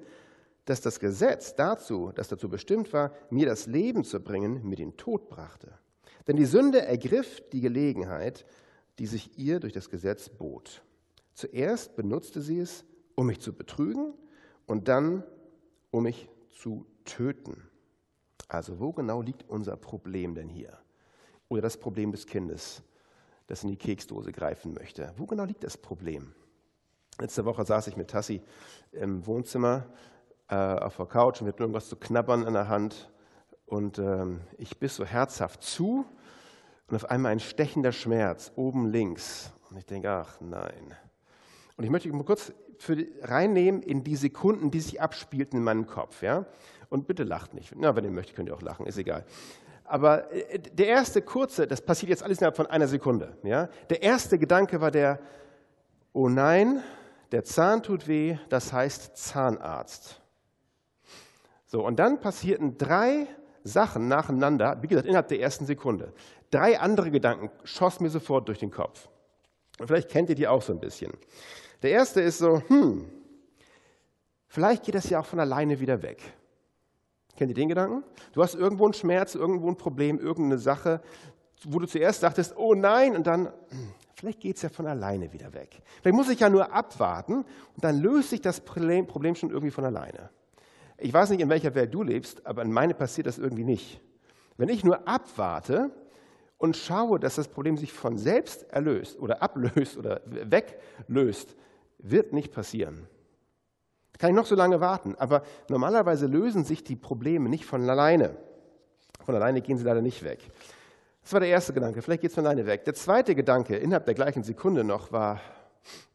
dass 0.65 0.81
das 0.81 1.00
Gesetz 1.00 1.56
dazu, 1.56 2.12
das 2.13 2.27
dazu 2.27 2.50
bestimmt 2.50 2.94
war, 2.94 3.13
mir 3.30 3.48
das 3.48 3.65
Leben 3.65 4.03
zu 4.03 4.19
bringen, 4.19 4.63
mir 4.68 4.75
den 4.75 4.95
Tod 4.98 5.30
brachte. 5.30 5.74
Denn 6.27 6.36
die 6.36 6.45
Sünde 6.45 6.81
ergriff 6.83 7.42
die 7.51 7.62
Gelegenheit, 7.62 8.45
die 9.00 9.07
sich 9.07 9.38
ihr 9.39 9.59
durch 9.59 9.74
das 9.74 9.89
Gesetz 9.89 10.30
bot. 10.30 10.83
Zuerst 11.33 11.95
benutzte 11.95 12.42
sie 12.42 12.59
es, 12.59 12.86
um 13.15 13.27
mich 13.27 13.39
zu 13.39 13.53
betrügen 13.53 14.13
und 14.68 14.88
dann, 14.88 15.24
um 15.89 16.03
mich 16.03 16.30
zu 16.50 16.86
töten. 17.06 17.68
Also 18.48 18.80
wo 18.80 18.92
genau 18.92 19.21
liegt 19.21 19.50
unser 19.50 19.77
Problem 19.77 20.36
denn 20.36 20.50
hier? 20.50 20.77
Oder 21.50 21.62
das 21.62 21.77
Problem 21.77 22.12
des 22.12 22.27
Kindes, 22.27 22.83
das 23.48 23.63
in 23.63 23.69
die 23.69 23.77
Keksdose 23.77 24.31
greifen 24.31 24.74
möchte. 24.74 25.13
Wo 25.18 25.25
genau 25.25 25.45
liegt 25.45 25.63
das 25.63 25.77
Problem? 25.77 26.33
Letzte 27.19 27.46
Woche 27.46 27.66
saß 27.66 27.88
ich 27.88 27.98
mit 27.98 28.10
Tassi 28.10 28.42
im 28.92 29.25
Wohnzimmer 29.25 29.86
äh, 30.50 30.56
auf 30.56 30.98
der 30.98 31.06
Couch 31.06 31.42
und 31.42 31.48
hatten 31.48 31.62
irgendwas 31.62 31.90
zu 31.90 31.96
knabbern 31.96 32.46
in 32.46 32.54
der 32.54 32.68
Hand. 32.68 33.12
Und 33.66 34.00
ähm, 34.00 34.42
ich 34.58 34.80
biss 34.80 34.96
so 34.96 35.06
herzhaft 35.06 35.63
zu 35.63 36.06
und 36.88 36.96
auf 36.96 37.10
einmal 37.10 37.31
ein 37.31 37.40
stechender 37.40 37.92
Schmerz 37.92 38.52
oben 38.56 38.90
links. 38.90 39.52
Und 39.69 39.78
ich 39.78 39.86
denke, 39.86 40.10
ach 40.10 40.42
nein. 40.42 40.96
Und 41.78 41.84
ich 41.84 41.90
möchte 41.90 42.12
mal 42.12 42.24
kurz 42.24 42.52
die, 42.88 43.12
reinnehmen 43.22 43.81
in 43.81 44.04
die 44.04 44.16
Sekunden, 44.16 44.72
die 44.72 44.81
sich 44.81 45.02
abspielten 45.02 45.60
in 45.60 45.63
meinem 45.63 45.88
Kopf. 45.88 46.22
Ja? 46.22 46.46
Und 46.90 47.08
bitte 47.08 47.24
lacht 47.24 47.54
nicht. 47.54 47.74
Na, 47.78 47.96
wenn 47.96 48.04
ihr 48.04 48.12
möchtet, 48.12 48.36
könnt 48.36 48.50
ihr 48.50 48.56
auch 48.56 48.62
lachen, 48.62 48.86
ist 48.86 48.98
egal. 48.98 49.25
Aber 49.86 50.31
äh, 50.34 50.60
der 50.60 50.88
erste 50.88 51.22
kurze, 51.22 51.68
das 51.68 51.81
passiert 51.81 52.10
jetzt 52.10 52.24
alles 52.24 52.40
innerhalb 52.40 52.58
von 52.58 52.68
einer 52.68 52.88
Sekunde. 52.88 53.38
Ja? 53.44 53.69
Der 53.90 54.04
erste 54.04 54.38
Gedanke 54.38 54.81
war 54.81 54.92
der, 54.92 55.19
oh 56.12 56.28
nein, 56.28 56.84
der 57.31 57.44
Zahn 57.44 57.83
tut 57.83 58.07
weh, 58.07 58.38
das 58.50 58.74
heißt 58.74 59.16
Zahnarzt. 59.18 60.22
So, 61.66 61.86
und 61.86 61.98
dann 62.00 62.19
passierten 62.19 62.78
drei 62.78 63.28
Sachen 63.63 64.07
nacheinander, 64.07 64.78
wie 64.81 64.88
gesagt, 64.88 65.07
innerhalb 65.07 65.30
der 65.30 65.39
ersten 65.39 65.66
Sekunde. 65.66 66.13
Drei 66.50 66.80
andere 66.80 67.12
Gedanken 67.12 67.50
schossen 67.63 68.04
mir 68.04 68.10
sofort 68.10 68.48
durch 68.48 68.60
den 68.60 68.72
Kopf. 68.72 69.07
Und 69.80 69.88
vielleicht 69.88 70.10
kennt 70.10 70.30
ihr 70.30 70.36
die 70.36 70.48
auch 70.48 70.62
so 70.62 70.74
ein 70.74 70.80
bisschen. 70.80 71.13
Der 71.81 71.92
erste 71.92 72.22
ist 72.22 72.39
so, 72.39 72.62
hm, 72.68 73.10
vielleicht 74.48 74.84
geht 74.84 74.95
das 74.95 75.10
ja 75.10 75.19
auch 75.19 75.25
von 75.25 75.39
alleine 75.39 75.80
wieder 75.80 76.01
weg. 76.01 76.22
Kennt 77.38 77.50
ihr 77.50 77.56
den 77.56 77.69
Gedanken? 77.69 78.04
Du 78.34 78.44
hast 78.44 78.56
irgendwo 78.56 78.84
einen 78.84 78.94
Schmerz, 78.94 79.36
irgendwo 79.36 79.69
ein 79.69 79.77
Problem, 79.77 80.19
irgendeine 80.19 80.60
Sache, 80.60 81.01
wo 81.63 81.80
du 81.80 81.88
zuerst 81.88 82.22
dachtest, 82.22 82.56
oh 82.57 82.75
nein, 82.75 83.16
und 83.16 83.25
dann, 83.25 83.45
hm, 83.69 83.94
vielleicht 84.22 84.40
geht 84.40 84.56
es 84.56 84.62
ja 84.62 84.70
von 84.70 84.86
alleine 84.86 85.34
wieder 85.34 85.52
weg. 85.52 85.82
Vielleicht 86.00 86.16
muss 86.16 86.30
ich 86.30 86.40
ja 86.40 86.50
nur 86.50 86.72
abwarten 86.72 87.38
und 87.38 87.84
dann 87.84 88.00
löst 88.00 88.30
sich 88.30 88.40
das 88.40 88.62
Problem 88.62 89.36
schon 89.36 89.50
irgendwie 89.50 89.72
von 89.72 89.84
alleine. 89.84 90.30
Ich 91.00 91.12
weiß 91.12 91.32
nicht, 91.32 91.40
in 91.40 91.50
welcher 91.50 91.74
Welt 91.74 91.92
du 91.92 92.04
lebst, 92.04 92.46
aber 92.46 92.62
in 92.62 92.72
meine 92.72 92.94
passiert 92.94 93.26
das 93.26 93.40
irgendwie 93.40 93.64
nicht. 93.64 94.00
Wenn 94.58 94.70
ich 94.70 94.84
nur 94.84 95.08
abwarte 95.08 95.90
und 96.60 96.78
schaue, 96.78 97.20
dass 97.20 97.34
das 97.34 97.48
Problem 97.48 97.78
sich 97.78 97.92
von 97.92 98.20
selbst 98.20 98.72
erlöst 98.72 99.20
oder 99.20 99.42
ablöst 99.42 99.98
oder 99.98 100.22
weglöst, 100.28 101.56
wird 101.98 102.32
nicht 102.32 102.54
passieren. 102.54 103.08
Kann 104.20 104.30
ich 104.30 104.36
noch 104.36 104.46
so 104.46 104.54
lange 104.54 104.80
warten, 104.80 105.16
aber 105.18 105.42
normalerweise 105.68 106.28
lösen 106.28 106.64
sich 106.64 106.84
die 106.84 106.96
Probleme 106.96 107.50
nicht 107.50 107.66
von 107.66 107.90
alleine. 107.90 108.38
Von 109.26 109.34
alleine 109.34 109.62
gehen 109.62 109.80
sie 109.80 109.84
leider 109.84 110.04
nicht 110.04 110.22
weg. 110.22 110.52
Das 111.22 111.34
war 111.34 111.40
der 111.40 111.50
erste 111.50 111.74
Gedanke, 111.74 112.02
vielleicht 112.02 112.22
geht 112.22 112.32
es 112.32 112.36
von 112.36 112.46
alleine 112.46 112.66
weg. 112.66 112.84
Der 112.86 112.94
zweite 112.94 113.36
Gedanke 113.36 113.76
innerhalb 113.76 114.06
der 114.06 114.16
gleichen 114.16 114.44
Sekunde 114.44 114.84
noch 114.84 115.12
war, 115.12 115.40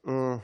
hm, 0.04 0.40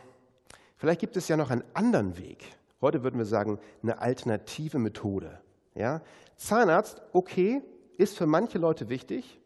vielleicht 0.76 1.00
gibt 1.00 1.17
es 1.17 1.29
ja 1.29 1.37
noch 1.37 1.50
einen 1.50 1.64
anderen 1.75 2.17
Weg. 2.19 2.44
Heute 2.81 3.03
würden 3.03 3.19
wir 3.19 3.26
sagen, 3.26 3.59
eine 3.82 4.00
alternative 4.00 4.79
Methode. 4.79 5.41
Ja? 5.75 6.03
Zahnarzt, 6.37 7.03
okay, 7.12 7.62
ist 7.97 8.17
für 8.17 8.26
manche 8.26 8.59
Leute 8.59 8.88
wichtig. 8.88 9.41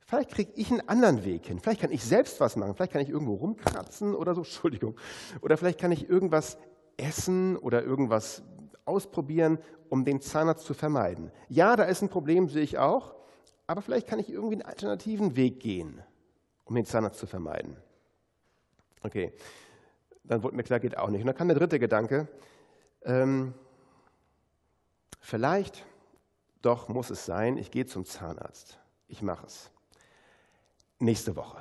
Vielleicht 0.00 0.30
kriege 0.30 0.52
ich 0.54 0.70
einen 0.70 0.88
anderen 0.88 1.24
Weg 1.24 1.46
hin. 1.46 1.58
Vielleicht 1.58 1.82
kann 1.82 1.90
ich 1.90 2.02
selbst 2.02 2.40
was 2.40 2.56
machen. 2.56 2.74
Vielleicht 2.74 2.92
kann 2.92 3.02
ich 3.02 3.10
irgendwo 3.10 3.34
rumkratzen 3.34 4.14
oder 4.14 4.34
so. 4.34 4.40
Entschuldigung. 4.42 4.96
Oder 5.42 5.56
vielleicht 5.56 5.78
kann 5.78 5.92
ich 5.92 6.08
irgendwas 6.08 6.56
essen 6.96 7.56
oder 7.56 7.82
irgendwas 7.82 8.42
ausprobieren, 8.84 9.58
um 9.90 10.04
den 10.04 10.20
Zahnarzt 10.20 10.64
zu 10.64 10.72
vermeiden. 10.72 11.30
Ja, 11.48 11.76
da 11.76 11.84
ist 11.84 12.00
ein 12.02 12.08
Problem, 12.08 12.48
sehe 12.48 12.62
ich 12.62 12.78
auch. 12.78 13.17
Aber 13.68 13.82
vielleicht 13.82 14.08
kann 14.08 14.18
ich 14.18 14.30
irgendwie 14.30 14.54
einen 14.54 14.62
alternativen 14.62 15.36
Weg 15.36 15.60
gehen, 15.60 16.02
um 16.64 16.74
den 16.74 16.86
Zahnarzt 16.86 17.20
zu 17.20 17.26
vermeiden. 17.26 17.76
Okay, 19.02 19.32
dann 20.24 20.42
wurde 20.42 20.56
mir 20.56 20.62
klar, 20.62 20.80
geht 20.80 20.96
auch 20.96 21.10
nicht. 21.10 21.20
Und 21.20 21.26
dann 21.26 21.36
kam 21.36 21.48
der 21.48 21.58
dritte 21.58 21.78
Gedanke, 21.78 22.26
ähm, 23.02 23.52
vielleicht 25.20 25.84
doch 26.62 26.88
muss 26.88 27.10
es 27.10 27.26
sein, 27.26 27.58
ich 27.58 27.70
gehe 27.70 27.84
zum 27.84 28.06
Zahnarzt. 28.06 28.80
Ich 29.06 29.20
mache 29.22 29.46
es. 29.46 29.70
Nächste 30.98 31.36
Woche. 31.36 31.60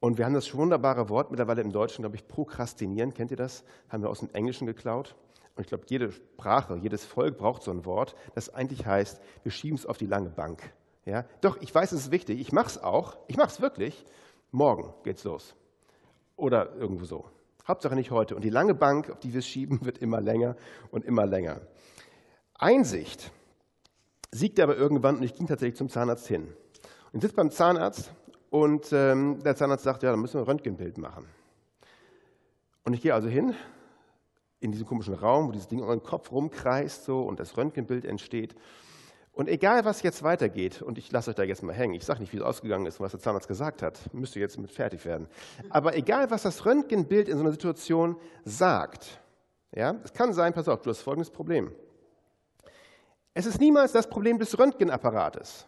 Und 0.00 0.16
wir 0.16 0.24
haben 0.24 0.34
das 0.34 0.54
wunderbare 0.54 1.10
Wort 1.10 1.30
mittlerweile 1.30 1.60
im 1.60 1.72
Deutschen, 1.72 2.02
glaube 2.02 2.16
ich, 2.16 2.26
prokrastinieren. 2.26 3.12
Kennt 3.12 3.30
ihr 3.30 3.36
das? 3.36 3.64
Haben 3.90 4.02
wir 4.02 4.08
aus 4.08 4.20
dem 4.20 4.30
Englischen 4.30 4.66
geklaut. 4.66 5.14
Und 5.54 5.62
ich 5.64 5.68
glaube, 5.68 5.84
jede 5.88 6.10
Sprache, 6.10 6.76
jedes 6.76 7.04
Volk 7.04 7.36
braucht 7.36 7.62
so 7.62 7.70
ein 7.70 7.84
Wort, 7.84 8.14
das 8.34 8.54
eigentlich 8.54 8.86
heißt, 8.86 9.20
wir 9.42 9.52
schieben 9.52 9.76
es 9.76 9.84
auf 9.84 9.98
die 9.98 10.06
lange 10.06 10.30
Bank. 10.30 10.72
Ja? 11.04 11.26
Doch, 11.42 11.60
ich 11.60 11.74
weiß, 11.74 11.92
es 11.92 12.04
ist 12.04 12.10
wichtig. 12.10 12.40
Ich 12.40 12.50
mache 12.52 12.68
es 12.68 12.82
auch. 12.82 13.18
Ich 13.28 13.36
mache 13.36 13.50
es 13.50 13.60
wirklich. 13.60 14.06
Morgen 14.52 14.94
geht's 15.04 15.24
los. 15.24 15.54
Oder 16.36 16.74
irgendwo 16.76 17.04
so. 17.04 17.26
Hauptsache 17.68 17.94
nicht 17.94 18.10
heute. 18.10 18.34
Und 18.34 18.42
die 18.42 18.50
lange 18.50 18.74
Bank, 18.74 19.10
auf 19.10 19.20
die 19.20 19.34
wir 19.34 19.40
es 19.40 19.46
schieben, 19.46 19.80
wird 19.84 19.98
immer 19.98 20.22
länger 20.22 20.56
und 20.90 21.04
immer 21.04 21.26
länger. 21.26 21.60
Einsicht 22.54 23.30
siegte 24.32 24.62
aber 24.62 24.76
irgendwann 24.76 25.16
und 25.16 25.22
ich 25.24 25.34
ging 25.34 25.46
tatsächlich 25.46 25.76
zum 25.76 25.88
Zahnarzt 25.88 26.26
hin. 26.26 26.48
Und 27.12 27.20
sitze 27.20 27.34
beim 27.34 27.50
Zahnarzt 27.50 28.12
und 28.50 28.92
ähm, 28.92 29.42
der 29.42 29.56
Zahnarzt 29.56 29.84
sagt, 29.84 30.02
ja, 30.02 30.10
dann 30.10 30.20
müssen 30.20 30.34
wir 30.34 30.40
ein 30.42 30.46
Röntgenbild 30.46 30.98
machen. 30.98 31.26
Und 32.84 32.94
ich 32.94 33.00
gehe 33.00 33.14
also 33.14 33.28
hin 33.28 33.54
in 34.60 34.72
diesen 34.72 34.86
komischen 34.86 35.14
Raum, 35.14 35.48
wo 35.48 35.52
dieses 35.52 35.68
Ding 35.68 35.80
um 35.80 35.88
den 35.88 36.02
Kopf 36.02 36.30
rumkreist 36.30 37.04
so 37.04 37.22
und 37.22 37.40
das 37.40 37.56
Röntgenbild 37.56 38.04
entsteht. 38.04 38.54
Und 39.32 39.48
egal, 39.48 39.84
was 39.84 40.02
jetzt 40.02 40.22
weitergeht, 40.22 40.82
und 40.82 40.98
ich 40.98 41.10
lasse 41.12 41.30
euch 41.30 41.36
da 41.36 41.44
jetzt 41.44 41.62
mal 41.62 41.72
hängen, 41.72 41.94
ich 41.94 42.04
sage 42.04 42.20
nicht, 42.20 42.32
wie 42.32 42.38
es 42.38 42.42
ausgegangen 42.42 42.84
ist 42.86 42.98
und 42.98 43.04
was 43.04 43.12
der 43.12 43.20
Zahnarzt 43.20 43.48
gesagt 43.48 43.80
hat, 43.80 44.12
müsst 44.12 44.34
ihr 44.36 44.42
jetzt 44.42 44.58
mit 44.58 44.70
fertig 44.70 45.04
werden. 45.04 45.28
Aber 45.70 45.96
egal, 45.96 46.30
was 46.30 46.42
das 46.42 46.66
Röntgenbild 46.66 47.28
in 47.28 47.36
so 47.36 47.42
einer 47.42 47.52
Situation 47.52 48.16
sagt, 48.44 49.20
ja, 49.74 49.94
es 50.04 50.12
kann 50.12 50.32
sein, 50.32 50.52
pass 50.52 50.68
auf, 50.68 50.82
du 50.82 50.90
hast 50.90 51.00
folgendes 51.00 51.30
Problem. 51.30 51.72
Es 53.32 53.46
ist 53.46 53.60
niemals 53.60 53.92
das 53.92 54.10
Problem 54.10 54.38
des 54.38 54.58
Röntgenapparates, 54.58 55.66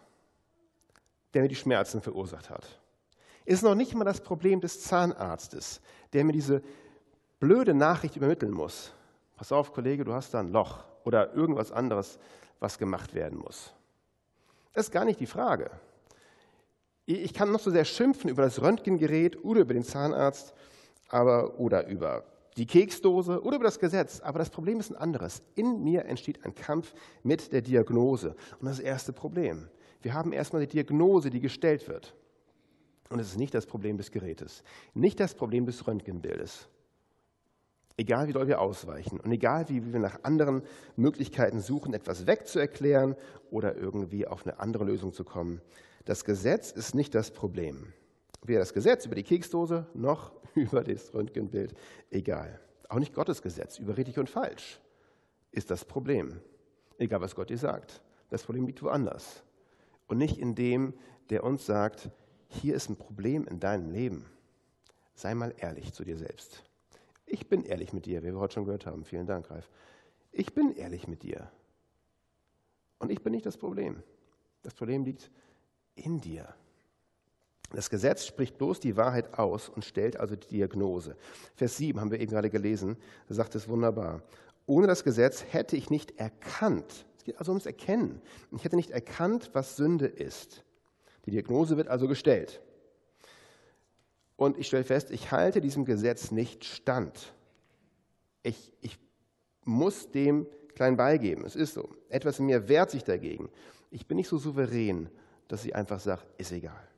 der 1.33 1.41
mir 1.41 1.47
die 1.47 1.55
Schmerzen 1.55 2.01
verursacht 2.01 2.49
hat. 2.49 2.79
Ist 3.45 3.63
noch 3.63 3.75
nicht 3.75 3.93
mal 3.95 4.05
das 4.05 4.21
Problem 4.21 4.61
des 4.61 4.81
Zahnarztes, 4.81 5.81
der 6.13 6.23
mir 6.23 6.31
diese 6.31 6.61
blöde 7.39 7.73
Nachricht 7.73 8.15
übermitteln 8.15 8.53
muss. 8.53 8.93
Pass 9.35 9.51
auf, 9.51 9.73
Kollege, 9.73 10.05
du 10.05 10.13
hast 10.13 10.33
da 10.33 10.39
ein 10.39 10.51
Loch 10.51 10.83
oder 11.03 11.33
irgendwas 11.33 11.71
anderes 11.71 12.19
was 12.59 12.77
gemacht 12.77 13.13
werden 13.13 13.39
muss. 13.39 13.73
Das 14.73 14.85
ist 14.85 14.91
gar 14.91 15.05
nicht 15.05 15.19
die 15.19 15.25
Frage. 15.25 15.69
Ich 17.05 17.33
kann 17.33 17.51
noch 17.51 17.59
so 17.59 17.69
sehr 17.69 17.83
schimpfen 17.83 18.29
über 18.29 18.43
das 18.43 18.61
Röntgengerät 18.61 19.43
oder 19.43 19.61
über 19.61 19.73
den 19.73 19.83
Zahnarzt 19.83 20.53
aber, 21.09 21.59
oder 21.59 21.87
über 21.87 22.23
die 22.55 22.65
Keksdose 22.65 23.43
oder 23.43 23.57
über 23.57 23.65
das 23.65 23.79
Gesetz. 23.79 24.21
Aber 24.21 24.39
das 24.39 24.49
Problem 24.49 24.79
ist 24.79 24.91
ein 24.91 24.95
anderes. 24.95 25.41
In 25.55 25.83
mir 25.83 26.05
entsteht 26.05 26.45
ein 26.45 26.55
Kampf 26.55 26.93
mit 27.23 27.51
der 27.51 27.61
Diagnose. 27.61 28.35
Und 28.59 28.67
das 28.67 28.79
erste 28.79 29.11
Problem. 29.11 29.67
Wir 30.03 30.13
haben 30.13 30.33
erstmal 30.33 30.61
die 30.61 30.67
Diagnose, 30.67 31.29
die 31.29 31.39
gestellt 31.39 31.87
wird. 31.87 32.13
Und 33.09 33.19
es 33.19 33.29
ist 33.29 33.37
nicht 33.37 33.53
das 33.53 33.65
Problem 33.65 33.97
des 33.97 34.11
Gerätes, 34.11 34.63
nicht 34.93 35.19
das 35.19 35.33
Problem 35.33 35.65
des 35.65 35.85
Röntgenbildes. 35.87 36.67
Egal 37.95 38.27
wie 38.27 38.33
doll 38.33 38.47
wir 38.47 38.59
ausweichen 38.59 39.19
und 39.19 39.31
egal 39.31 39.69
wie 39.69 39.93
wir 39.93 39.99
nach 39.99 40.23
anderen 40.23 40.63
Möglichkeiten 40.95 41.59
suchen, 41.59 41.93
etwas 41.93 42.25
wegzuerklären 42.25 43.15
oder 43.51 43.75
irgendwie 43.75 44.25
auf 44.25 44.45
eine 44.45 44.59
andere 44.59 44.83
Lösung 44.83 45.13
zu 45.13 45.23
kommen. 45.23 45.61
Das 46.05 46.25
Gesetz 46.25 46.71
ist 46.71 46.95
nicht 46.95 47.13
das 47.13 47.29
Problem. 47.29 47.93
Weder 48.43 48.59
das 48.59 48.73
Gesetz 48.73 49.05
über 49.05 49.15
die 49.15 49.23
Keksdose 49.23 49.85
noch 49.93 50.33
über 50.55 50.83
das 50.83 51.13
Röntgenbild, 51.13 51.75
egal. 52.09 52.59
Auch 52.89 52.99
nicht 52.99 53.13
Gottes 53.13 53.41
Gesetz 53.41 53.77
über 53.77 53.95
richtig 53.95 54.17
und 54.17 54.29
falsch 54.29 54.81
ist 55.51 55.69
das 55.69 55.85
Problem. 55.85 56.41
Egal, 56.97 57.21
was 57.21 57.35
Gott 57.35 57.49
dir 57.49 57.57
sagt. 57.57 58.01
Das 58.29 58.43
Problem 58.43 58.65
liegt 58.65 58.81
woanders. 58.81 59.43
Und 60.13 60.19
nicht 60.19 60.37
in 60.37 60.53
dem, 60.53 60.93
der 61.31 61.43
uns 61.43 61.65
sagt, 61.65 62.11
hier 62.47 62.75
ist 62.75 62.87
ein 62.87 62.97
Problem 62.97 63.47
in 63.47 63.59
deinem 63.59 63.89
Leben. 63.89 64.27
Sei 65.15 65.33
mal 65.33 65.55
ehrlich 65.57 65.91
zu 65.91 66.03
dir 66.03 66.17
selbst. 66.17 66.63
Ich 67.25 67.49
bin 67.49 67.63
ehrlich 67.63 67.93
mit 67.93 68.05
dir, 68.05 68.21
wie 68.21 68.27
wir 68.27 68.37
heute 68.37 68.53
schon 68.53 68.65
gehört 68.65 68.85
haben. 68.85 69.05
Vielen 69.05 69.25
Dank, 69.25 69.49
Ralf. 69.49 69.71
Ich 70.31 70.53
bin 70.53 70.71
ehrlich 70.75 71.07
mit 71.07 71.23
dir. 71.23 71.49
Und 72.99 73.09
ich 73.09 73.23
bin 73.23 73.31
nicht 73.31 73.47
das 73.47 73.57
Problem. 73.57 74.03
Das 74.61 74.75
Problem 74.75 75.03
liegt 75.03 75.31
in 75.95 76.21
dir. 76.21 76.53
Das 77.71 77.89
Gesetz 77.89 78.27
spricht 78.27 78.59
bloß 78.59 78.81
die 78.81 78.95
Wahrheit 78.95 79.39
aus 79.39 79.67
und 79.67 79.83
stellt 79.83 80.19
also 80.19 80.35
die 80.35 80.47
Diagnose. 80.47 81.15
Vers 81.55 81.77
7 81.77 81.99
haben 81.99 82.11
wir 82.11 82.19
eben 82.19 82.29
gerade 82.29 82.51
gelesen, 82.51 82.97
da 83.29 83.33
sagt 83.33 83.55
es 83.55 83.67
wunderbar. 83.67 84.21
Ohne 84.67 84.85
das 84.85 85.03
Gesetz 85.03 85.43
hätte 85.49 85.75
ich 85.75 85.89
nicht 85.89 86.19
erkannt, 86.19 87.07
es 87.23 87.25
geht 87.25 87.39
also 87.39 87.53
ums 87.53 87.65
Erkennen, 87.65 88.21
ich 88.51 88.65
hätte 88.65 88.75
nicht 88.75 88.91
erkannt, 88.91 89.51
was 89.53 89.77
Sünde 89.77 90.07
ist. 90.07 90.65
Die 91.25 91.31
Diagnose 91.31 91.77
wird 91.77 91.87
also 91.87 92.09
gestellt. 92.09 92.59
Und 94.35 94.57
ich 94.57 94.67
stelle 94.67 94.83
fest, 94.83 95.09
ich 95.09 95.31
halte 95.31 95.61
diesem 95.61 95.85
Gesetz 95.85 96.31
nicht 96.31 96.65
stand. 96.65 97.33
Ich, 98.41 98.73
ich 98.81 98.99
muss 99.63 100.11
dem 100.11 100.47
klein 100.75 100.97
beigeben. 100.97 101.45
Es 101.45 101.55
ist 101.55 101.75
so. 101.75 101.87
Etwas 102.09 102.39
in 102.39 102.47
mir 102.47 102.67
wehrt 102.67 102.91
sich 102.91 103.05
dagegen. 103.05 103.49
Ich 103.89 104.05
bin 104.05 104.17
nicht 104.17 104.27
so 104.27 104.37
souverän, 104.37 105.09
dass 105.47 105.63
ich 105.63 105.73
einfach 105.73 106.01
sage, 106.01 106.23
ist 106.37 106.51
egal. 106.51 106.89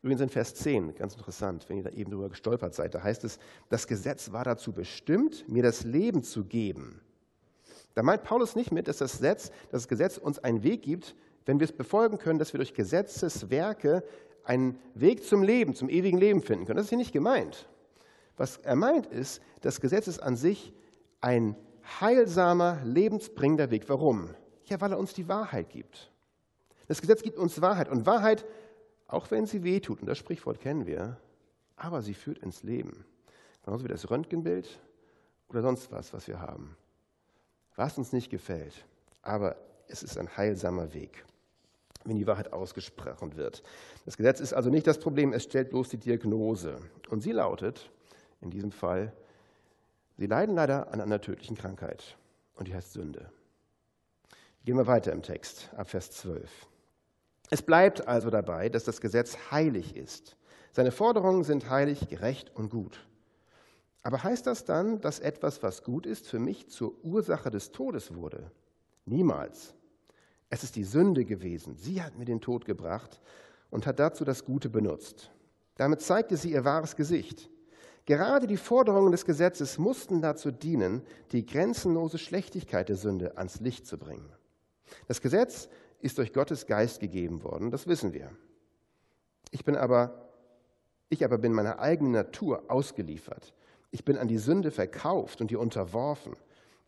Übrigens 0.00 0.22
in 0.22 0.30
Vers 0.30 0.54
10, 0.54 0.94
ganz 0.94 1.12
interessant, 1.14 1.68
wenn 1.68 1.76
ihr 1.76 1.84
da 1.84 1.90
eben 1.90 2.10
drüber 2.10 2.30
gestolpert 2.30 2.74
seid, 2.74 2.94
da 2.94 3.02
heißt 3.02 3.24
es, 3.24 3.38
das 3.68 3.86
Gesetz 3.86 4.32
war 4.32 4.44
dazu 4.44 4.72
bestimmt, 4.72 5.46
mir 5.46 5.62
das 5.62 5.84
Leben 5.84 6.22
zu 6.22 6.46
geben. 6.46 7.02
Da 7.94 8.02
meint 8.02 8.24
Paulus 8.24 8.56
nicht 8.56 8.72
mit, 8.72 8.88
dass 8.88 8.98
das 8.98 9.12
Gesetz, 9.12 9.50
das 9.70 9.88
Gesetz 9.88 10.18
uns 10.18 10.38
einen 10.38 10.62
Weg 10.62 10.82
gibt, 10.82 11.14
wenn 11.46 11.60
wir 11.60 11.64
es 11.64 11.72
befolgen 11.72 12.18
können, 12.18 12.38
dass 12.38 12.52
wir 12.52 12.58
durch 12.58 12.74
Gesetzeswerke 12.74 14.02
einen 14.44 14.78
Weg 14.94 15.24
zum 15.24 15.42
Leben, 15.42 15.74
zum 15.74 15.88
ewigen 15.88 16.18
Leben 16.18 16.42
finden 16.42 16.66
können. 16.66 16.76
Das 16.76 16.86
ist 16.86 16.90
hier 16.90 16.98
nicht 16.98 17.12
gemeint. 17.12 17.68
Was 18.36 18.58
er 18.58 18.76
meint 18.76 19.06
ist, 19.06 19.40
das 19.60 19.80
Gesetz 19.80 20.08
ist 20.08 20.20
an 20.20 20.36
sich 20.36 20.72
ein 21.20 21.56
heilsamer, 22.00 22.80
lebensbringender 22.84 23.70
Weg. 23.70 23.88
Warum? 23.88 24.30
Ja, 24.64 24.80
weil 24.80 24.92
er 24.92 24.98
uns 24.98 25.14
die 25.14 25.28
Wahrheit 25.28 25.70
gibt. 25.70 26.10
Das 26.88 27.00
Gesetz 27.00 27.22
gibt 27.22 27.38
uns 27.38 27.60
Wahrheit. 27.60 27.88
Und 27.88 28.06
Wahrheit, 28.06 28.44
auch 29.06 29.30
wenn 29.30 29.46
sie 29.46 29.62
wehtut, 29.62 30.00
und 30.00 30.06
das 30.06 30.18
Sprichwort 30.18 30.60
kennen 30.60 30.86
wir, 30.86 31.18
aber 31.76 32.02
sie 32.02 32.14
führt 32.14 32.38
ins 32.38 32.62
Leben. 32.62 33.04
Genauso 33.64 33.84
wie 33.84 33.88
das 33.88 34.10
Röntgenbild 34.10 34.80
oder 35.48 35.62
sonst 35.62 35.90
was, 35.92 36.12
was 36.12 36.26
wir 36.28 36.40
haben. 36.40 36.76
Was 37.76 37.98
uns 37.98 38.12
nicht 38.12 38.30
gefällt, 38.30 38.84
aber 39.22 39.56
es 39.88 40.02
ist 40.02 40.18
ein 40.18 40.36
heilsamer 40.36 40.94
Weg 40.94 41.24
wenn 42.04 42.16
die 42.16 42.26
Wahrheit 42.26 42.52
ausgesprochen 42.52 43.36
wird. 43.36 43.62
Das 44.04 44.16
Gesetz 44.16 44.40
ist 44.40 44.52
also 44.52 44.70
nicht 44.70 44.86
das 44.86 44.98
Problem, 44.98 45.32
es 45.32 45.44
stellt 45.44 45.70
bloß 45.70 45.88
die 45.88 45.96
Diagnose. 45.96 46.78
Und 47.08 47.22
sie 47.22 47.32
lautet, 47.32 47.90
in 48.40 48.50
diesem 48.50 48.72
Fall, 48.72 49.12
sie 50.18 50.26
leiden 50.26 50.54
leider 50.54 50.92
an 50.92 51.00
einer 51.00 51.20
tödlichen 51.20 51.56
Krankheit 51.56 52.16
und 52.56 52.68
die 52.68 52.74
heißt 52.74 52.92
Sünde. 52.92 53.30
Gehen 54.64 54.76
wir 54.76 54.86
weiter 54.86 55.12
im 55.12 55.22
Text, 55.22 55.70
ab 55.76 55.88
Vers 55.88 56.10
12. 56.12 56.50
Es 57.50 57.62
bleibt 57.62 58.06
also 58.08 58.30
dabei, 58.30 58.68
dass 58.68 58.84
das 58.84 59.00
Gesetz 59.00 59.36
heilig 59.50 59.96
ist. 59.96 60.36
Seine 60.72 60.90
Forderungen 60.90 61.44
sind 61.44 61.68
heilig, 61.70 62.08
gerecht 62.08 62.50
und 62.54 62.70
gut. 62.70 63.06
Aber 64.04 64.22
heißt 64.22 64.46
das 64.46 64.64
dann, 64.64 65.00
dass 65.00 65.18
etwas, 65.18 65.62
was 65.62 65.82
gut 65.82 66.06
ist, 66.06 66.28
für 66.28 66.38
mich 66.38 66.68
zur 66.68 66.92
Ursache 67.02 67.50
des 67.50 67.72
Todes 67.72 68.14
wurde? 68.14 68.50
Niemals. 69.06 69.74
Es 70.50 70.62
ist 70.62 70.76
die 70.76 70.84
Sünde 70.84 71.24
gewesen. 71.24 71.74
Sie 71.76 72.02
hat 72.02 72.16
mir 72.16 72.26
den 72.26 72.42
Tod 72.42 72.66
gebracht 72.66 73.20
und 73.70 73.86
hat 73.86 73.98
dazu 73.98 74.24
das 74.24 74.44
Gute 74.44 74.68
benutzt. 74.68 75.30
Damit 75.76 76.02
zeigte 76.02 76.36
sie 76.36 76.52
ihr 76.52 76.64
wahres 76.64 76.96
Gesicht. 76.96 77.50
Gerade 78.04 78.46
die 78.46 78.58
Forderungen 78.58 79.10
des 79.10 79.24
Gesetzes 79.24 79.78
mussten 79.78 80.20
dazu 80.20 80.50
dienen, 80.50 81.02
die 81.32 81.46
grenzenlose 81.46 82.18
Schlechtigkeit 82.18 82.90
der 82.90 82.96
Sünde 82.96 83.38
ans 83.38 83.60
Licht 83.60 83.86
zu 83.86 83.96
bringen. 83.96 84.30
Das 85.08 85.22
Gesetz 85.22 85.70
ist 86.00 86.18
durch 86.18 86.34
Gottes 86.34 86.66
Geist 86.66 87.00
gegeben 87.00 87.42
worden, 87.42 87.70
das 87.70 87.86
wissen 87.86 88.12
wir. 88.12 88.30
Ich 89.50 89.64
bin 89.64 89.74
aber, 89.74 90.28
ich 91.08 91.24
aber 91.24 91.38
bin 91.38 91.54
meiner 91.54 91.78
eigenen 91.78 92.12
Natur 92.12 92.64
ausgeliefert. 92.68 93.54
Ich 93.94 94.04
bin 94.04 94.18
an 94.18 94.26
die 94.26 94.38
Sünde 94.38 94.72
verkauft 94.72 95.40
und 95.40 95.52
ihr 95.52 95.60
unterworfen. 95.60 96.34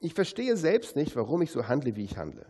Ich 0.00 0.12
verstehe 0.12 0.56
selbst 0.56 0.96
nicht, 0.96 1.14
warum 1.14 1.40
ich 1.40 1.52
so 1.52 1.68
handle, 1.68 1.94
wie 1.94 2.02
ich 2.02 2.16
handle. 2.16 2.44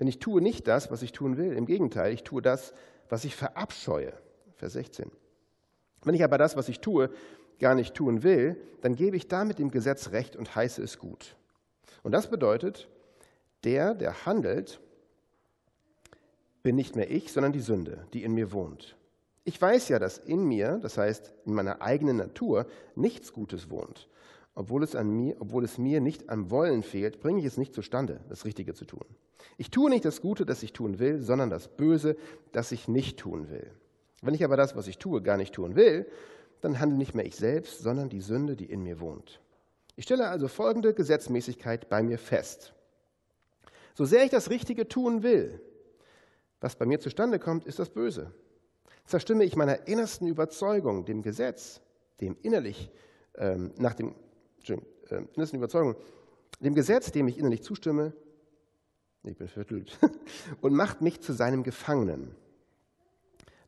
Denn 0.00 0.06
ich 0.06 0.18
tue 0.18 0.40
nicht 0.40 0.66
das, 0.66 0.90
was 0.90 1.02
ich 1.02 1.12
tun 1.12 1.36
will. 1.36 1.52
Im 1.52 1.66
Gegenteil, 1.66 2.14
ich 2.14 2.24
tue 2.24 2.40
das, 2.40 2.72
was 3.10 3.26
ich 3.26 3.36
verabscheue. 3.36 4.14
Vers 4.54 4.72
16. 4.72 5.10
Wenn 6.04 6.14
ich 6.14 6.24
aber 6.24 6.38
das, 6.38 6.56
was 6.56 6.70
ich 6.70 6.80
tue, 6.80 7.10
gar 7.60 7.74
nicht 7.74 7.92
tun 7.92 8.22
will, 8.22 8.56
dann 8.80 8.96
gebe 8.96 9.14
ich 9.14 9.28
damit 9.28 9.58
dem 9.58 9.70
Gesetz 9.70 10.10
recht 10.10 10.36
und 10.36 10.56
heiße 10.56 10.82
es 10.82 10.98
gut. 10.98 11.36
Und 12.02 12.12
das 12.12 12.30
bedeutet, 12.30 12.88
der, 13.64 13.92
der 13.92 14.24
handelt, 14.24 14.80
bin 16.62 16.76
nicht 16.76 16.96
mehr 16.96 17.10
ich, 17.10 17.30
sondern 17.30 17.52
die 17.52 17.60
Sünde, 17.60 18.06
die 18.14 18.24
in 18.24 18.32
mir 18.32 18.52
wohnt. 18.52 18.96
Ich 19.48 19.62
weiß 19.62 19.90
ja, 19.90 20.00
dass 20.00 20.18
in 20.18 20.44
mir, 20.44 20.80
das 20.82 20.98
heißt 20.98 21.32
in 21.46 21.54
meiner 21.54 21.80
eigenen 21.80 22.16
Natur, 22.16 22.66
nichts 22.96 23.32
Gutes 23.32 23.70
wohnt. 23.70 24.08
Obwohl 24.56 24.82
es, 24.82 24.96
an 24.96 25.08
mir, 25.08 25.36
obwohl 25.38 25.62
es 25.62 25.78
mir 25.78 26.00
nicht 26.00 26.28
am 26.30 26.50
Wollen 26.50 26.82
fehlt, 26.82 27.20
bringe 27.20 27.38
ich 27.38 27.46
es 27.46 27.56
nicht 27.56 27.72
zustande, 27.72 28.18
das 28.28 28.44
Richtige 28.44 28.74
zu 28.74 28.84
tun. 28.84 29.04
Ich 29.56 29.70
tue 29.70 29.88
nicht 29.88 30.04
das 30.04 30.20
Gute, 30.20 30.46
das 30.46 30.64
ich 30.64 30.72
tun 30.72 30.98
will, 30.98 31.22
sondern 31.22 31.48
das 31.48 31.68
Böse, 31.68 32.16
das 32.50 32.72
ich 32.72 32.88
nicht 32.88 33.20
tun 33.20 33.48
will. 33.48 33.70
Wenn 34.20 34.34
ich 34.34 34.42
aber 34.42 34.56
das, 34.56 34.74
was 34.74 34.88
ich 34.88 34.98
tue, 34.98 35.22
gar 35.22 35.36
nicht 35.36 35.54
tun 35.54 35.76
will, 35.76 36.10
dann 36.60 36.80
handle 36.80 36.98
nicht 36.98 37.14
mehr 37.14 37.24
ich 37.24 37.36
selbst, 37.36 37.78
sondern 37.78 38.08
die 38.08 38.22
Sünde, 38.22 38.56
die 38.56 38.66
in 38.66 38.82
mir 38.82 38.98
wohnt. 38.98 39.40
Ich 39.94 40.06
stelle 40.06 40.26
also 40.26 40.48
folgende 40.48 40.92
Gesetzmäßigkeit 40.92 41.88
bei 41.88 42.02
mir 42.02 42.18
fest. 42.18 42.74
So 43.94 44.04
sehr 44.04 44.24
ich 44.24 44.30
das 44.30 44.50
Richtige 44.50 44.88
tun 44.88 45.22
will, 45.22 45.60
was 46.60 46.74
bei 46.74 46.84
mir 46.84 46.98
zustande 46.98 47.38
kommt, 47.38 47.64
ist 47.64 47.78
das 47.78 47.90
Böse. 47.90 48.32
Zerstimme 49.06 49.44
ich 49.44 49.56
meiner 49.56 49.86
innersten 49.86 50.26
Überzeugung, 50.26 51.04
dem 51.04 51.22
Gesetz, 51.22 51.80
dem 52.20 52.36
innerlich, 52.42 52.90
ähm, 53.36 53.72
nach 53.78 53.94
dem 53.94 54.14
äh, 54.68 55.22
innersten 55.34 55.58
Überzeugung, 55.58 55.96
dem 56.60 56.74
Gesetz, 56.74 57.12
dem 57.12 57.28
ich 57.28 57.38
innerlich 57.38 57.62
zustimme, 57.62 58.12
ich 59.22 59.36
bin 59.36 59.48
vertült, 59.48 59.98
und 60.60 60.74
macht 60.74 61.02
mich 61.02 61.20
zu 61.20 61.32
seinem 61.32 61.62
Gefangenen. 61.62 62.34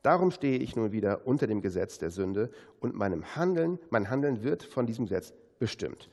Darum 0.02 0.30
stehe 0.30 0.58
ich 0.58 0.76
nun 0.76 0.92
wieder 0.92 1.26
unter 1.26 1.46
dem 1.46 1.60
Gesetz 1.60 1.98
der 1.98 2.10
Sünde 2.10 2.50
und 2.80 2.94
meinem 2.94 3.36
Handeln, 3.36 3.78
mein 3.90 4.10
Handeln 4.10 4.42
wird 4.42 4.62
von 4.62 4.86
diesem 4.86 5.06
Gesetz 5.06 5.32
bestimmt. 5.58 6.08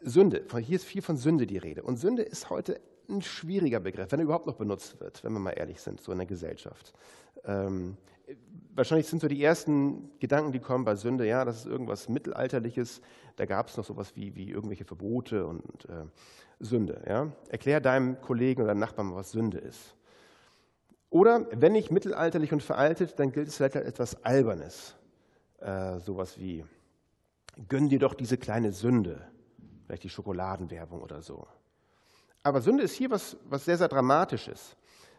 Sünde, 0.00 0.44
hier 0.60 0.76
ist 0.76 0.84
viel 0.84 1.00
von 1.00 1.16
Sünde 1.16 1.46
die 1.46 1.56
Rede. 1.56 1.82
Und 1.82 1.96
Sünde 1.96 2.22
ist 2.22 2.50
heute 2.50 2.80
ein 3.08 3.22
schwieriger 3.22 3.80
Begriff, 3.80 4.12
wenn 4.12 4.20
er 4.20 4.24
überhaupt 4.24 4.46
noch 4.46 4.56
benutzt 4.56 5.00
wird, 5.00 5.24
wenn 5.24 5.32
wir 5.32 5.40
mal 5.40 5.52
ehrlich 5.52 5.80
sind, 5.80 6.00
so 6.00 6.12
in 6.12 6.18
der 6.18 6.26
Gesellschaft. 6.26 6.92
Ähm, 7.44 7.96
wahrscheinlich 8.74 9.06
sind 9.06 9.20
so 9.20 9.28
die 9.28 9.42
ersten 9.42 10.10
Gedanken, 10.18 10.52
die 10.52 10.60
kommen 10.60 10.84
bei 10.84 10.96
Sünde, 10.96 11.26
ja, 11.26 11.44
das 11.44 11.58
ist 11.58 11.66
irgendwas 11.66 12.08
Mittelalterliches. 12.08 13.00
Da 13.36 13.46
gab 13.46 13.68
es 13.68 13.76
noch 13.76 13.84
sowas 13.84 14.14
wie, 14.16 14.34
wie 14.34 14.50
irgendwelche 14.50 14.84
Verbote 14.84 15.46
und 15.46 15.84
äh, 15.88 16.06
Sünde. 16.60 17.02
Ja? 17.06 17.32
Erklär 17.48 17.80
deinem 17.80 18.20
Kollegen 18.20 18.62
oder 18.62 18.74
Nachbarn, 18.74 19.14
was 19.14 19.32
Sünde 19.32 19.58
ist. 19.58 19.94
Oder 21.10 21.46
wenn 21.52 21.72
nicht 21.72 21.90
mittelalterlich 21.90 22.52
und 22.52 22.62
veraltet, 22.62 23.18
dann 23.18 23.30
gilt 23.30 23.48
es 23.48 23.56
vielleicht 23.56 23.76
als 23.76 23.86
etwas 23.86 24.24
Albernes. 24.24 24.96
Äh, 25.60 25.98
sowas 26.00 26.38
wie, 26.38 26.64
gönn 27.68 27.88
dir 27.88 28.00
doch 28.00 28.14
diese 28.14 28.36
kleine 28.36 28.72
Sünde. 28.72 29.26
Vielleicht 29.86 30.04
die 30.04 30.10
Schokoladenwerbung 30.10 31.00
oder 31.00 31.22
so. 31.22 31.46
Aber 32.42 32.60
Sünde 32.60 32.82
ist 32.82 32.94
hier 32.94 33.10
was, 33.10 33.36
was 33.44 33.64
sehr, 33.64 33.78
sehr 33.78 33.88
Dramatisches. 33.88 34.76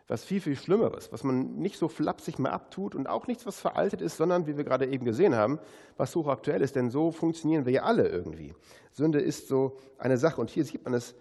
Was 0.07 0.23
viel, 0.23 0.39
viel 0.39 0.55
Schlimmeres, 0.55 1.11
was 1.11 1.23
man 1.23 1.55
nicht 1.55 1.77
so 1.77 1.87
flapsig 1.87 2.37
mal 2.37 2.51
abtut 2.51 2.93
und 2.93 3.07
auch 3.07 3.27
nichts, 3.27 3.45
was 3.45 3.59
veraltet 3.59 4.01
ist, 4.01 4.17
sondern, 4.17 4.45
wie 4.45 4.55
wir 4.55 4.63
gerade 4.63 4.85
eben 4.85 5.05
gesehen 5.05 5.35
haben, 5.35 5.59
was 5.97 6.15
hochaktuell 6.15 6.61
ist, 6.61 6.75
denn 6.75 6.91
so 6.91 7.11
funktionieren 7.11 7.65
wir 7.65 7.73
ja 7.73 7.83
alle 7.83 8.07
irgendwie. 8.07 8.53
Sünde 8.91 9.19
ist 9.19 9.47
so 9.47 9.77
eine 9.97 10.17
Sache 10.17 10.39
und 10.39 10.49
hier 10.49 10.63
sieht 10.63 10.83
man 10.83 10.93
es, 10.93 11.15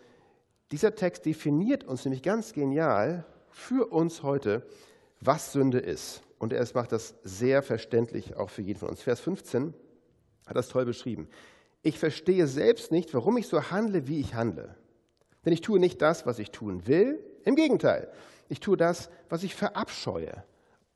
dieser 0.70 0.94
Text 0.94 1.24
definiert 1.24 1.84
uns 1.84 2.04
nämlich 2.04 2.22
ganz 2.22 2.52
genial 2.52 3.24
für 3.48 3.92
uns 3.92 4.22
heute, 4.22 4.66
was 5.20 5.52
Sünde 5.52 5.78
ist. 5.78 6.22
Und 6.38 6.52
er 6.52 6.66
macht 6.74 6.92
das 6.92 7.14
sehr 7.22 7.62
verständlich 7.62 8.36
auch 8.36 8.50
für 8.50 8.62
jeden 8.62 8.78
von 8.78 8.90
uns. 8.90 9.00
Vers 9.00 9.20
15 9.20 9.72
hat 10.46 10.56
das 10.56 10.68
toll 10.68 10.84
beschrieben. 10.84 11.28
Ich 11.82 11.98
verstehe 11.98 12.46
selbst 12.46 12.92
nicht, 12.92 13.14
warum 13.14 13.36
ich 13.38 13.46
so 13.46 13.70
handle, 13.70 14.08
wie 14.08 14.20
ich 14.20 14.34
handle. 14.34 14.74
Denn 15.44 15.52
ich 15.52 15.60
tue 15.60 15.78
nicht 15.78 16.02
das, 16.02 16.26
was 16.26 16.38
ich 16.38 16.50
tun 16.50 16.86
will. 16.86 17.22
Im 17.44 17.54
Gegenteil, 17.54 18.10
ich 18.48 18.60
tue 18.60 18.76
das, 18.76 19.10
was 19.28 19.42
ich 19.42 19.54
verabscheue. 19.54 20.44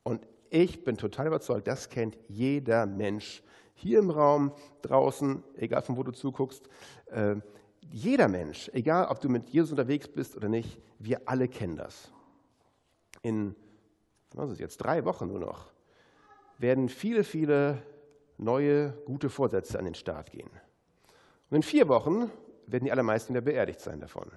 Und 0.03 0.25
ich 0.49 0.83
bin 0.83 0.97
total 0.97 1.27
überzeugt, 1.27 1.67
das 1.67 1.89
kennt 1.89 2.17
jeder 2.27 2.85
Mensch 2.85 3.43
hier 3.73 3.99
im 3.99 4.09
Raum, 4.09 4.51
draußen, 4.81 5.43
egal 5.55 5.81
von 5.81 5.97
wo 5.97 6.03
du 6.03 6.11
zuguckst. 6.11 6.67
Äh, 7.07 7.35
jeder 7.91 8.27
Mensch, 8.27 8.69
egal 8.73 9.07
ob 9.07 9.21
du 9.21 9.29
mit 9.29 9.49
Jesus 9.49 9.71
unterwegs 9.71 10.07
bist 10.07 10.35
oder 10.35 10.49
nicht, 10.49 10.79
wir 10.99 11.21
alle 11.25 11.47
kennen 11.47 11.77
das. 11.77 12.11
In 13.21 13.55
was 14.33 14.51
ist 14.51 14.59
jetzt, 14.59 14.77
drei 14.77 15.05
Wochen 15.05 15.27
nur 15.27 15.39
noch, 15.39 15.71
werden 16.57 16.89
viele, 16.89 17.23
viele 17.23 17.81
neue, 18.37 18.91
gute 19.05 19.29
Vorsätze 19.29 19.79
an 19.79 19.85
den 19.85 19.95
Start 19.95 20.31
gehen. 20.31 20.49
Und 21.49 21.57
in 21.57 21.63
vier 21.63 21.87
Wochen 21.87 22.29
werden 22.67 22.85
die 22.85 22.91
allermeisten 22.91 23.33
wieder 23.33 23.41
beerdigt 23.41 23.79
sein 23.79 23.99
davon. 23.99 24.31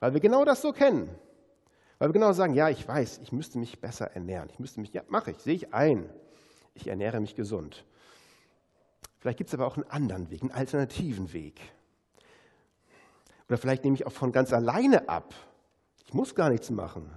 Weil 0.00 0.12
wir 0.12 0.20
genau 0.20 0.44
das 0.44 0.60
so 0.60 0.72
kennen. 0.72 1.08
Weil 1.98 2.08
wir 2.08 2.12
genau 2.12 2.32
sagen, 2.32 2.54
ja, 2.54 2.68
ich 2.68 2.86
weiß, 2.86 3.20
ich 3.22 3.32
müsste 3.32 3.58
mich 3.58 3.80
besser 3.80 4.06
ernähren. 4.12 4.48
Ich 4.50 4.58
müsste 4.58 4.80
mich, 4.80 4.92
ja, 4.92 5.02
mache 5.08 5.30
ich, 5.30 5.38
sehe 5.38 5.54
ich 5.54 5.72
ein. 5.72 6.10
Ich 6.74 6.88
ernähre 6.88 7.20
mich 7.20 7.34
gesund. 7.34 7.86
Vielleicht 9.18 9.38
gibt 9.38 9.48
es 9.48 9.54
aber 9.54 9.66
auch 9.66 9.76
einen 9.76 9.90
anderen 9.90 10.30
Weg, 10.30 10.42
einen 10.42 10.50
alternativen 10.50 11.32
Weg. 11.32 11.60
Oder 13.48 13.58
vielleicht 13.58 13.84
nehme 13.84 13.96
ich 13.96 14.06
auch 14.06 14.12
von 14.12 14.32
ganz 14.32 14.52
alleine 14.52 15.08
ab. 15.08 15.34
Ich 16.04 16.12
muss 16.12 16.34
gar 16.34 16.50
nichts 16.50 16.70
machen. 16.70 17.10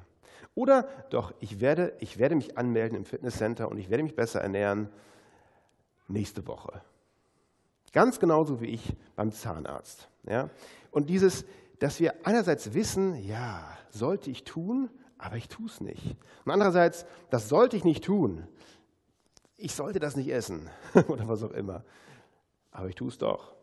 Oder 0.55 0.87
doch, 1.09 1.33
ich 1.39 1.59
werde, 1.59 1.93
ich 1.99 2.17
werde 2.17 2.35
mich 2.35 2.57
anmelden 2.57 2.97
im 2.97 3.05
Fitnesscenter 3.05 3.69
und 3.69 3.77
ich 3.77 3.89
werde 3.89 4.03
mich 4.03 4.15
besser 4.15 4.41
ernähren 4.41 4.89
nächste 6.07 6.47
Woche. 6.47 6.81
Ganz 7.91 8.19
genauso 8.19 8.61
wie 8.61 8.67
ich 8.67 8.95
beim 9.15 9.31
Zahnarzt. 9.31 10.09
Ja? 10.23 10.49
Und 10.91 11.09
dieses, 11.09 11.45
dass 11.79 11.99
wir 11.99 12.25
einerseits 12.25 12.73
wissen, 12.73 13.15
ja, 13.25 13.65
sollte 13.89 14.29
ich 14.29 14.43
tun, 14.43 14.89
aber 15.17 15.35
ich 15.35 15.47
tue 15.47 15.65
es 15.65 15.81
nicht. 15.81 16.17
Und 16.45 16.51
andererseits, 16.51 17.05
das 17.29 17.49
sollte 17.49 17.75
ich 17.77 17.83
nicht 17.83 18.03
tun. 18.03 18.47
Ich 19.57 19.73
sollte 19.73 19.99
das 19.99 20.15
nicht 20.15 20.29
essen 20.29 20.69
oder 21.07 21.27
was 21.27 21.43
auch 21.43 21.51
immer. 21.51 21.83
Aber 22.71 22.87
ich 22.87 22.95
tue 22.95 23.09
es 23.09 23.17
doch. 23.17 23.55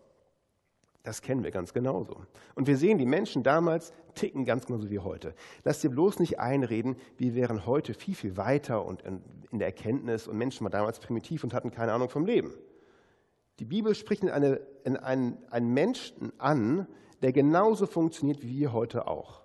Das 1.02 1.22
kennen 1.22 1.44
wir 1.44 1.52
ganz 1.52 1.72
genauso. 1.72 2.26
Und 2.56 2.66
wir 2.66 2.76
sehen, 2.76 2.98
die 2.98 3.06
Menschen 3.06 3.44
damals 3.44 3.92
ticken 4.14 4.44
ganz 4.44 4.66
genauso 4.66 4.90
wie 4.90 4.98
heute. 4.98 5.34
Lass 5.62 5.80
dir 5.80 5.90
bloß 5.90 6.18
nicht 6.18 6.40
einreden, 6.40 6.96
wir 7.16 7.36
wären 7.36 7.64
heute 7.64 7.94
viel, 7.94 8.16
viel 8.16 8.36
weiter 8.36 8.84
und 8.84 9.02
in 9.02 9.58
der 9.58 9.68
Erkenntnis 9.68 10.26
und 10.26 10.36
Menschen 10.36 10.64
waren 10.64 10.72
damals 10.72 10.98
primitiv 10.98 11.44
und 11.44 11.54
hatten 11.54 11.70
keine 11.70 11.92
Ahnung 11.92 12.08
vom 12.08 12.26
Leben. 12.26 12.52
Die 13.60 13.64
Bibel 13.64 13.94
spricht 13.94 14.24
in, 14.24 14.30
eine, 14.30 14.60
in 14.84 14.96
einen, 14.96 15.38
einen 15.48 15.72
Menschen 15.72 16.32
an, 16.38 16.88
der 17.22 17.32
genauso 17.32 17.86
funktioniert 17.86 18.42
wie 18.42 18.58
wir 18.58 18.72
heute 18.72 19.06
auch. 19.06 19.42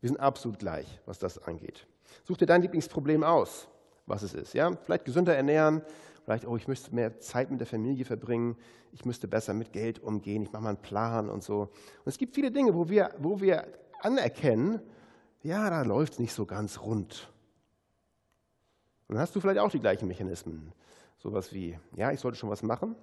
Wir 0.00 0.08
sind 0.08 0.18
absolut 0.18 0.58
gleich, 0.58 1.00
was 1.06 1.18
das 1.18 1.38
angeht. 1.38 1.86
Such 2.24 2.36
dir 2.36 2.46
dein 2.46 2.62
Lieblingsproblem 2.62 3.22
aus, 3.22 3.68
was 4.06 4.22
es 4.22 4.34
ist. 4.34 4.52
Ja? 4.52 4.76
Vielleicht 4.84 5.04
gesünder 5.04 5.36
ernähren, 5.36 5.82
vielleicht, 6.24 6.46
oh, 6.46 6.56
ich 6.56 6.68
müsste 6.68 6.94
mehr 6.94 7.20
Zeit 7.20 7.50
mit 7.50 7.60
der 7.60 7.66
Familie 7.66 8.04
verbringen, 8.04 8.56
ich 8.92 9.04
müsste 9.04 9.28
besser 9.28 9.54
mit 9.54 9.72
Geld 9.72 10.00
umgehen, 10.00 10.42
ich 10.42 10.52
mache 10.52 10.62
mal 10.62 10.68
einen 10.70 10.82
Plan 10.82 11.30
und 11.30 11.42
so. 11.42 11.62
Und 11.62 11.70
es 12.06 12.18
gibt 12.18 12.34
viele 12.34 12.50
Dinge, 12.50 12.74
wo 12.74 12.88
wir, 12.88 13.14
wo 13.18 13.40
wir 13.40 13.66
anerkennen, 14.00 14.80
ja, 15.42 15.70
da 15.70 15.82
läuft 15.82 16.14
es 16.14 16.18
nicht 16.18 16.32
so 16.32 16.46
ganz 16.46 16.80
rund. 16.80 17.28
Und 19.08 19.14
dann 19.14 19.22
hast 19.22 19.34
du 19.34 19.40
vielleicht 19.40 19.58
auch 19.58 19.70
die 19.70 19.80
gleichen 19.80 20.08
Mechanismen. 20.08 20.72
Sowas 21.18 21.52
wie, 21.52 21.78
ja, 21.94 22.10
ich 22.10 22.20
sollte 22.20 22.38
schon 22.38 22.50
was 22.50 22.62
machen, 22.62 22.96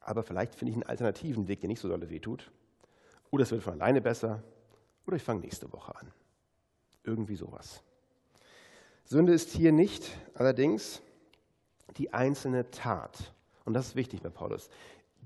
aber 0.00 0.22
vielleicht 0.22 0.54
finde 0.54 0.70
ich 0.70 0.76
einen 0.76 0.82
alternativen 0.82 1.48
Weg, 1.48 1.60
der 1.60 1.68
nicht 1.68 1.80
so 1.80 1.88
dolle 1.88 2.10
wehtut. 2.10 2.52
Oder 3.30 3.42
es 3.42 3.50
wird 3.50 3.62
von 3.62 3.74
alleine 3.74 4.00
besser. 4.00 4.42
Oder 5.06 5.16
ich 5.16 5.22
fange 5.22 5.40
nächste 5.40 5.72
Woche 5.72 5.94
an. 5.96 6.12
Irgendwie 7.04 7.36
sowas. 7.36 7.82
Sünde 9.04 9.32
ist 9.32 9.50
hier 9.50 9.72
nicht 9.72 10.10
allerdings 10.34 11.00
die 11.96 12.12
einzelne 12.12 12.70
Tat. 12.70 13.32
Und 13.64 13.74
das 13.74 13.88
ist 13.88 13.96
wichtig 13.96 14.22
bei 14.22 14.30
Paulus. 14.30 14.68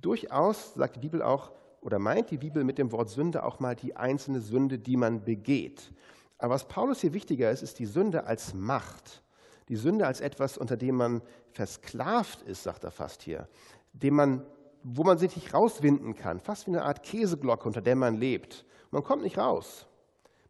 Durchaus 0.00 0.74
sagt 0.74 0.96
die 0.96 1.00
Bibel 1.00 1.22
auch, 1.22 1.52
oder 1.80 1.98
meint 1.98 2.30
die 2.30 2.36
Bibel 2.36 2.62
mit 2.64 2.78
dem 2.78 2.92
Wort 2.92 3.08
Sünde 3.08 3.42
auch 3.42 3.58
mal 3.58 3.74
die 3.74 3.96
einzelne 3.96 4.40
Sünde, 4.40 4.78
die 4.78 4.96
man 4.96 5.24
begeht. 5.24 5.92
Aber 6.36 6.54
was 6.54 6.68
Paulus 6.68 7.00
hier 7.00 7.14
wichtiger 7.14 7.50
ist, 7.50 7.62
ist 7.62 7.78
die 7.78 7.86
Sünde 7.86 8.24
als 8.24 8.54
Macht. 8.54 9.22
Die 9.68 9.76
Sünde 9.76 10.06
als 10.06 10.20
etwas, 10.20 10.58
unter 10.58 10.76
dem 10.76 10.96
man 10.96 11.22
versklavt 11.52 12.42
ist, 12.42 12.62
sagt 12.62 12.84
er 12.84 12.90
fast 12.90 13.22
hier, 13.22 13.48
dem 13.92 14.14
man 14.14 14.46
wo 14.82 15.04
man 15.04 15.18
sich 15.18 15.36
nicht 15.36 15.52
rauswinden 15.54 16.14
kann, 16.14 16.40
fast 16.40 16.66
wie 16.66 16.70
eine 16.70 16.84
Art 16.84 17.02
Käseglocke, 17.02 17.66
unter 17.66 17.80
der 17.80 17.96
man 17.96 18.16
lebt. 18.16 18.64
Man 18.90 19.04
kommt 19.04 19.22
nicht 19.22 19.38
raus. 19.38 19.86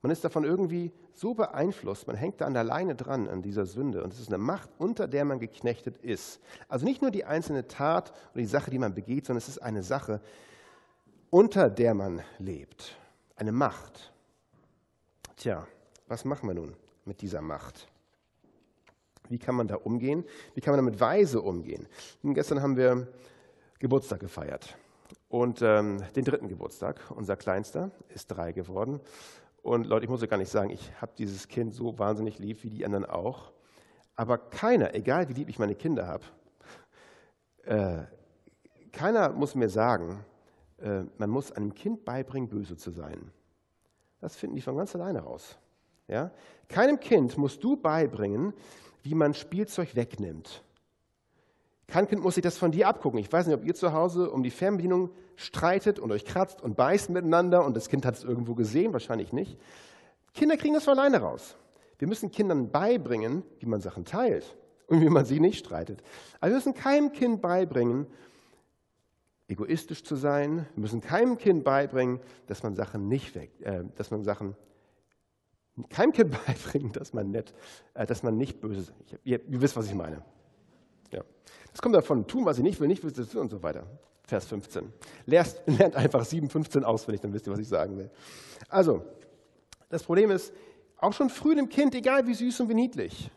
Man 0.03 0.11
ist 0.11 0.25
davon 0.25 0.45
irgendwie 0.45 0.93
so 1.13 1.35
beeinflusst, 1.35 2.07
man 2.07 2.17
hängt 2.17 2.41
da 2.41 2.47
an 2.47 2.55
der 2.55 2.65
Leine 2.65 2.95
dran 2.95 3.29
an 3.29 3.43
dieser 3.43 3.67
Sünde 3.67 4.03
und 4.03 4.15
es 4.15 4.21
ist 4.21 4.29
eine 4.29 4.39
Macht, 4.39 4.71
unter 4.79 5.07
der 5.07 5.27
man 5.27 5.39
geknechtet 5.39 5.99
ist. 5.99 6.41
Also 6.69 6.87
nicht 6.87 7.03
nur 7.03 7.11
die 7.11 7.27
einzelne 7.27 7.69
Tat 7.69 8.11
oder 8.33 8.41
die 8.41 8.47
Sache, 8.47 8.71
die 8.71 8.79
man 8.79 8.95
begeht, 8.95 9.27
sondern 9.27 9.39
es 9.39 9.49
ist 9.49 9.59
eine 9.59 9.83
Sache, 9.83 10.23
unter 11.29 11.69
der 11.69 11.93
man 11.93 12.23
lebt. 12.39 12.97
Eine 13.37 13.53
Macht. 13.53 14.13
Tja, 15.37 15.67
was 16.09 16.25
machen 16.25 16.49
wir 16.49 16.55
nun 16.55 16.75
mit 17.05 17.21
dieser 17.21 17.43
Macht? 17.43 17.87
Wie 19.29 19.39
kann 19.39 19.55
man 19.55 19.69
da 19.69 19.77
umgehen? 19.77 20.25
Wie 20.55 20.61
kann 20.61 20.75
man 20.75 20.85
damit 20.85 21.01
weise 21.01 21.41
umgehen? 21.43 21.87
Und 22.23 22.35
gestern 22.35 22.63
haben 22.63 22.77
wir 22.77 23.07
Geburtstag 23.81 24.21
gefeiert. 24.21 24.77
Und 25.31 25.63
ähm, 25.63 26.03
den 26.15 26.25
dritten 26.25 26.49
Geburtstag, 26.49 27.01
unser 27.09 27.37
Kleinster, 27.37 27.91
ist 28.15 28.27
drei 28.27 28.53
geworden. 28.53 29.01
Und 29.63 29.87
Leute, 29.87 30.05
ich 30.05 30.11
muss 30.11 30.21
ja 30.21 30.27
gar 30.27 30.37
nicht 30.37 30.51
sagen, 30.51 30.71
ich 30.71 30.93
habe 31.01 31.13
dieses 31.17 31.49
Kind 31.49 31.75
so 31.75 31.99
wahnsinnig 31.99 32.39
lieb 32.39 32.63
wie 32.63 32.69
die 32.69 32.85
anderen 32.85 33.07
auch. 33.07 33.53
Aber 34.17 34.37
keiner, 34.37 34.95
egal 34.95 35.31
wie 35.31 35.33
lieb 35.33 35.49
ich 35.49 35.59
meine 35.59 35.75
Kinder 35.75 36.07
habe, 36.07 36.25
äh, 37.65 38.03
keiner 38.93 39.31
muss 39.31 39.55
mir 39.55 39.71
sagen, 39.71 40.25
äh, 40.79 41.05
man 41.17 41.31
muss 41.31 41.51
einem 41.51 41.73
Kind 41.75 42.05
beibringen, 42.05 42.51
böse 42.51 42.77
zu 42.77 42.91
sein. 42.91 43.33
Das 44.21 44.37
finden 44.37 44.57
die 44.57 44.63
von 44.63 44.77
ganz 44.77 44.95
alleine 44.95 45.21
raus. 45.21 45.59
Ja? 46.07 46.33
Keinem 46.69 47.01
Kind 47.01 47.39
musst 47.39 47.65
du 47.65 47.77
beibringen, 47.77 48.53
wie 49.03 49.15
man 49.15 49.33
Spielzeug 49.33 49.97
wegnimmt 49.97 50.63
kein 51.91 52.09
Kind 52.09 52.23
muss 52.23 52.37
sich 52.37 52.43
das 52.43 52.57
von 52.57 52.73
dir 52.73 52.89
abgucken. 52.89 53.19
Ich 53.19 53.31
weiß 53.31 53.47
nicht, 53.47 53.57
ob 53.57 53.65
ihr 53.65 53.75
zu 53.75 53.93
Hause 53.93 54.31
um 54.31 54.43
die 54.43 54.51
Fernbedienung 54.51 55.11
streitet 55.37 55.99
und 55.99 56.13
euch 56.13 56.25
kratzt 56.25 56.63
und 56.63 56.77
beißt 56.77 57.11
miteinander 57.11 57.65
und 57.65 57.77
das 57.77 57.89
Kind 57.89 58.07
hat 58.07 58.15
es 58.15 58.25
irgendwo 58.25 58.55
gesehen, 58.55 58.93
wahrscheinlich 58.93 59.33
nicht. 59.33 59.59
Kinder 60.33 60.57
kriegen 60.57 60.75
das 60.75 60.85
von 60.85 60.99
alleine 60.99 61.19
raus. 61.19 61.57
Wir 61.99 62.09
müssen 62.09 62.31
Kindern 62.31 62.71
beibringen, 62.71 63.43
wie 63.59 63.67
man 63.67 63.81
Sachen 63.81 64.05
teilt 64.05 64.57
und 64.87 65.01
wie 65.01 65.09
man 65.09 65.25
sie 65.25 65.41
nicht 65.41 65.59
streitet. 65.59 66.03
Aber 66.41 66.51
wir 66.51 66.57
müssen 66.57 66.75
keinem 66.75 67.13
Kind 67.13 67.43
beibringen, 67.43 68.07
egoistisch 69.49 70.05
zu 70.05 70.17
sein. 70.17 70.67
Wir 70.75 70.83
müssen 70.83 71.01
keinem 71.01 71.37
Kind 71.37 71.65
beibringen, 71.65 72.21
dass 72.47 72.63
man 72.63 72.75
Sachen 72.75 73.09
nicht 73.09 73.35
weg, 73.35 73.51
äh, 73.61 73.85
dass 73.97 74.11
man 74.11 74.23
Sachen 74.23 74.57
keinem 75.89 76.13
Kind 76.13 76.31
beibringen, 76.47 76.93
dass 76.93 77.13
man 77.13 77.31
nett, 77.31 77.55
äh, 77.95 78.07
dass 78.07 78.23
man 78.23 78.37
nicht 78.37 78.61
böse 78.61 78.81
ist. 78.81 78.95
Ihr, 79.25 79.45
ihr 79.47 79.61
wisst, 79.61 79.77
was 79.77 79.87
ich 79.87 79.95
meine. 79.95 80.23
Ja. 81.13 81.23
Das 81.73 81.83
kommt 81.83 81.95
davon, 81.95 82.27
tun, 82.27 82.45
was 82.45 82.59
ich 82.59 82.65
nicht 82.65 82.81
will, 82.81 82.89
nicht 82.89 83.03
will 83.03 83.41
und 83.41 83.51
so 83.51 83.63
weiter. 83.63 83.87
Vers 84.25 84.47
15. 84.47 84.93
Lernt, 85.27 85.61
lernt 85.67 85.97
einfach 85.97 86.25
7,15 86.25 86.83
auswendig, 86.83 87.21
dann 87.21 87.33
wisst 87.33 87.47
ihr, 87.47 87.53
was 87.53 87.61
ich 87.61 87.69
sagen 87.69 87.97
will. 87.99 88.11
Also, 88.69 89.03
das 89.89 90.03
Problem 90.03 90.31
ist, 90.31 90.53
auch 90.99 91.13
schon 91.13 91.31
früh 91.31 91.55
dem 91.55 91.69
Kind, 91.69 91.95
egal 91.95 92.27
wie 92.27 92.35
süß 92.35 92.61
und 92.61 92.69
wie 92.69 92.75
niedlich, 92.75 93.31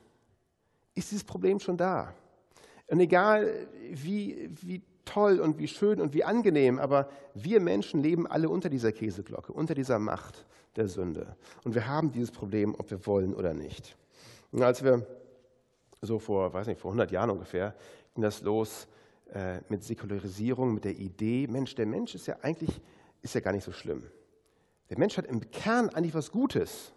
ist 0.96 1.12
dieses 1.12 1.24
Problem 1.24 1.60
schon 1.60 1.78
da. 1.78 2.14
Und 2.88 3.00
egal 3.00 3.68
wie, 3.92 4.52
wie 4.62 4.82
toll 5.06 5.40
und 5.40 5.58
wie 5.58 5.68
schön 5.68 6.00
und 6.00 6.14
wie 6.14 6.24
angenehm, 6.24 6.80
aber 6.80 7.10
wir 7.34 7.60
Menschen 7.60 8.02
leben 8.02 8.28
alle 8.28 8.50
unter 8.50 8.70
dieser 8.70 8.92
Käseglocke, 8.92 9.52
unter 9.52 9.74
dieser 9.74 10.00
Macht 10.00 10.46
der 10.76 10.88
Sünde. 10.88 11.36
Und 11.64 11.76
wir 11.76 11.88
haben 11.88 12.12
dieses 12.12 12.32
Problem, 12.32 12.76
ob 12.78 12.90
wir 12.92 13.06
wollen 13.06 13.34
oder 13.34 13.54
nicht. 13.54 13.96
Und 14.52 14.64
als 14.64 14.84
wir 14.84 15.06
so 16.02 16.20
vor, 16.20 16.54
weiß 16.54 16.68
nicht, 16.68 16.80
vor 16.80 16.92
100 16.92 17.12
Jahren 17.12 17.30
ungefähr, 17.30 17.74
ging 18.14 18.24
das 18.24 18.42
los 18.42 18.88
äh, 19.34 19.60
mit 19.70 19.84
Säkularisierung, 19.84 20.74
mit 20.74 20.86
der 20.86 20.98
Idee, 20.98 21.48
Mensch, 21.48 21.76
der 21.76 21.86
Mensch 21.86 22.16
ist 22.16 22.28
ja 22.28 22.38
eigentlich 22.42 22.82
ist 23.24 23.34
ja 23.34 23.42
gar 23.42 23.54
nicht 23.54 23.64
so 23.64 23.72
schlimm. 23.72 24.04
Der 24.90 25.00
Mensch 25.00 25.18
hat 25.18 25.26
im 25.26 25.50
Kern 25.50 25.90
eigentlich 25.90 26.14
was 26.14 26.30
Gutes. 26.30 26.92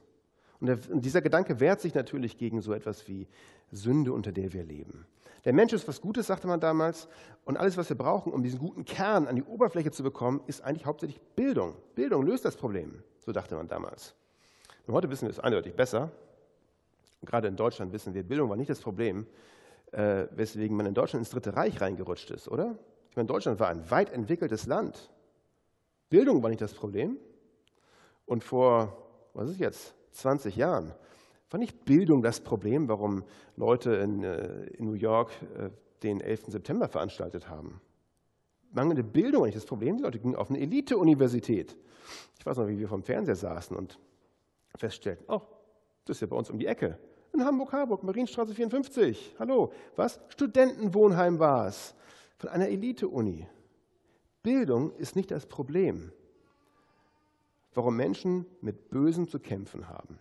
Und, 0.61 0.66
der, 0.66 0.79
und 0.90 1.05
dieser 1.05 1.22
Gedanke 1.22 1.61
wehrt 1.61 1.81
sich 1.81 1.94
natürlich 1.94 2.37
gegen 2.37 2.61
so 2.61 2.72
etwas 2.74 3.07
wie 3.09 3.26
Sünde, 3.70 4.12
unter 4.12 4.33
der 4.33 4.52
wir 4.52 4.64
leben. 4.64 5.07
Der 5.44 5.52
Mensch 5.52 5.72
ist 5.72 5.87
was 5.87 6.00
Gutes, 6.00 6.26
sagte 6.26 6.48
man 6.48 6.59
damals. 6.59 7.09
Und 7.44 7.57
alles, 7.57 7.76
was 7.76 7.88
wir 7.88 7.96
brauchen, 7.96 8.33
um 8.33 8.42
diesen 8.42 8.59
guten 8.59 8.85
Kern 8.85 9.29
an 9.29 9.37
die 9.37 9.44
Oberfläche 9.44 9.92
zu 9.92 10.02
bekommen, 10.02 10.40
ist 10.46 10.62
eigentlich 10.62 10.85
hauptsächlich 10.85 11.20
Bildung. 11.37 11.76
Bildung 11.94 12.26
löst 12.26 12.44
das 12.44 12.57
Problem, 12.57 13.02
so 13.20 13.31
dachte 13.33 13.55
man 13.55 13.68
damals. 13.68 14.14
Und 14.87 14.94
heute 14.94 15.09
wissen 15.09 15.26
wir 15.26 15.31
es 15.31 15.38
eindeutig 15.38 15.74
besser. 15.74 16.11
Gerade 17.24 17.48
in 17.48 17.57
Deutschland 17.57 17.92
wissen 17.92 18.12
wir, 18.12 18.24
Bildung 18.24 18.50
war 18.50 18.57
nicht 18.57 18.70
das 18.70 18.81
Problem, 18.81 19.26
äh, 19.92 20.27
weswegen 20.31 20.77
man 20.77 20.87
in 20.87 20.94
Deutschland 20.94 21.22
ins 21.22 21.31
Dritte 21.31 21.57
Reich 21.57 21.81
reingerutscht 21.81 22.31
ist, 22.31 22.49
oder? 22.49 22.79
Ich 23.11 23.16
meine, 23.16 23.27
Deutschland 23.27 23.61
war 23.61 23.68
ein 23.68 23.90
weit 23.90 24.11
entwickeltes 24.11 24.66
Land. 24.66 25.11
Bildung 26.11 26.42
war 26.42 26.51
nicht 26.51 26.62
das 26.62 26.75
Problem. 26.75 27.16
Und 28.27 28.44
vor, 28.44 28.96
was 29.33 29.51
ist 29.51 29.61
jetzt, 29.61 29.94
20 30.12 30.57
Jahren 30.57 30.92
war 31.51 31.59
nicht 31.59 31.85
Bildung 31.85 32.22
das 32.22 32.40
Problem, 32.40 32.88
warum 32.88 33.25
Leute 33.57 33.94
in, 33.94 34.22
äh, 34.22 34.64
in 34.66 34.87
New 34.87 34.94
York 34.94 35.31
äh, 35.57 35.70
den 36.03 36.20
11. 36.20 36.46
September 36.49 36.88
veranstaltet 36.88 37.49
haben. 37.49 37.81
Mangelnde 38.72 39.05
Bildung 39.05 39.42
war 39.42 39.46
nicht 39.46 39.57
das 39.57 39.64
Problem. 39.64 39.96
Die 39.96 40.03
Leute 40.03 40.18
gingen 40.18 40.37
auf 40.37 40.51
eine 40.51 40.59
Elite-Universität. 40.61 41.77
Ich 42.38 42.44
weiß 42.44 42.59
noch, 42.59 42.68
wie 42.68 42.79
wir 42.79 42.88
vom 42.88 43.03
Fernseher 43.03 43.37
saßen 43.37 43.77
und 43.77 43.99
feststellten, 44.75 45.25
oh, 45.29 45.40
das 46.05 46.18
ist 46.18 46.20
ja 46.20 46.27
bei 46.27 46.37
uns 46.37 46.51
um 46.51 46.59
die 46.59 46.66
Ecke. 46.66 46.99
In 47.37 47.44
Hamburg-Harburg, 47.44 48.03
Marienstraße 48.03 48.55
54. 48.55 49.35
Hallo, 49.38 49.70
was? 49.94 50.18
Studentenwohnheim 50.29 51.38
war 51.38 51.66
es. 51.66 51.94
Von 52.38 52.49
einer 52.49 52.68
Elite-Uni. 52.68 53.46
Bildung 54.42 54.94
ist 54.96 55.16
nicht 55.16 55.31
das 55.31 55.44
Problem, 55.44 56.12
warum 57.75 57.94
Menschen 57.94 58.46
mit 58.62 58.88
Bösem 58.88 59.29
zu 59.29 59.38
kämpfen 59.38 59.87
haben. 59.90 60.18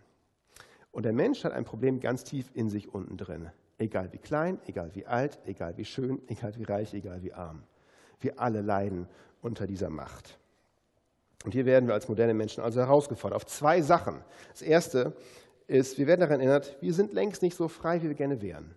Und 0.92 1.04
der 1.04 1.14
Mensch 1.14 1.46
hat 1.46 1.54
ein 1.54 1.64
Problem 1.64 2.02
ganz 2.02 2.26
tief 2.26 2.52
in 2.54 2.70
sich 2.70 2.94
unten 2.94 3.16
drin. 3.16 3.50
Egal 3.78 4.12
wie 4.12 4.18
klein, 4.18 4.60
egal 4.66 4.94
wie 4.94 5.06
alt, 5.06 5.40
egal 5.46 5.78
wie 5.78 5.86
schön, 5.86 6.22
egal 6.28 6.54
wie 6.58 6.64
reich, 6.64 6.94
egal 6.94 7.24
wie 7.24 7.32
arm. 7.32 7.64
Wir 8.20 8.42
alle 8.42 8.60
leiden 8.60 9.08
unter 9.42 9.68
dieser 9.68 9.90
Macht. 9.90 10.38
Und 11.46 11.54
hier 11.54 11.66
werden 11.66 11.88
wir 11.88 11.94
als 11.94 12.10
moderne 12.10 12.34
Menschen 12.34 12.62
also 12.62 12.82
herausgefordert 12.82 13.38
auf 13.38 13.46
zwei 13.46 13.82
Sachen. 13.82 14.22
Das 14.52 14.62
erste 14.62 15.16
ist, 15.68 15.98
wir 15.98 16.08
werden 16.08 16.22
daran 16.22 16.40
erinnert, 16.40 16.78
wir 16.82 16.94
sind 16.94 17.14
längst 17.14 17.42
nicht 17.42 17.56
so 17.56 17.68
frei, 17.68 18.02
wie 18.02 18.08
wir 18.08 18.16
gerne 18.16 18.42
wären. 18.42 18.76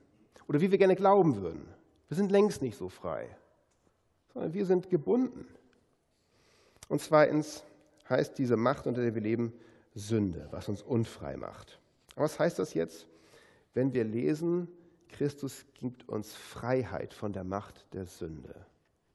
Oder 0.49 0.61
wie 0.61 0.71
wir 0.71 0.79
gerne 0.79 0.97
glauben 0.97 1.43
würden. 1.43 1.69
Wir 2.09 2.17
sind 2.17 2.31
längst 2.31 2.63
nicht 2.63 2.79
so 2.79 2.89
frei, 2.89 3.29
sondern 4.33 4.55
wir 4.55 4.65
sind 4.65 4.89
gebunden. 4.89 5.47
Und 6.89 7.03
zweitens 7.03 7.65
heißt 8.09 8.39
diese 8.39 8.57
Macht, 8.57 8.87
unter 8.87 9.03
der 9.03 9.15
wir 9.15 9.21
leben, 9.21 9.53
Sünde, 9.95 10.49
was 10.51 10.69
uns 10.69 10.83
unfrei 10.83 11.37
macht. 11.37 11.79
Was 12.15 12.39
heißt 12.39 12.59
das 12.59 12.73
jetzt? 12.73 13.07
Wenn 13.75 13.93
wir 13.93 14.05
lesen, 14.05 14.69
Christus 15.09 15.67
gibt 15.75 16.09
uns 16.09 16.35
Freiheit 16.35 17.13
von 17.13 17.33
der 17.33 17.45
Macht 17.45 17.87
der 17.93 18.07
Sünde. 18.07 18.55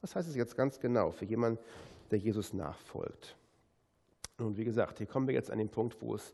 Was 0.01 0.15
heißt 0.15 0.27
es 0.27 0.35
jetzt 0.35 0.55
ganz 0.55 0.79
genau 0.79 1.11
für 1.11 1.25
jemanden, 1.25 1.59
der 2.11 2.19
Jesus 2.19 2.53
nachfolgt? 2.53 3.35
Nun, 4.37 4.57
wie 4.57 4.65
gesagt, 4.65 4.97
hier 4.97 5.07
kommen 5.07 5.27
wir 5.27 5.33
jetzt 5.33 5.51
an 5.51 5.57
den 5.57 5.69
Punkt, 5.69 6.01
wo 6.01 6.15
es 6.15 6.33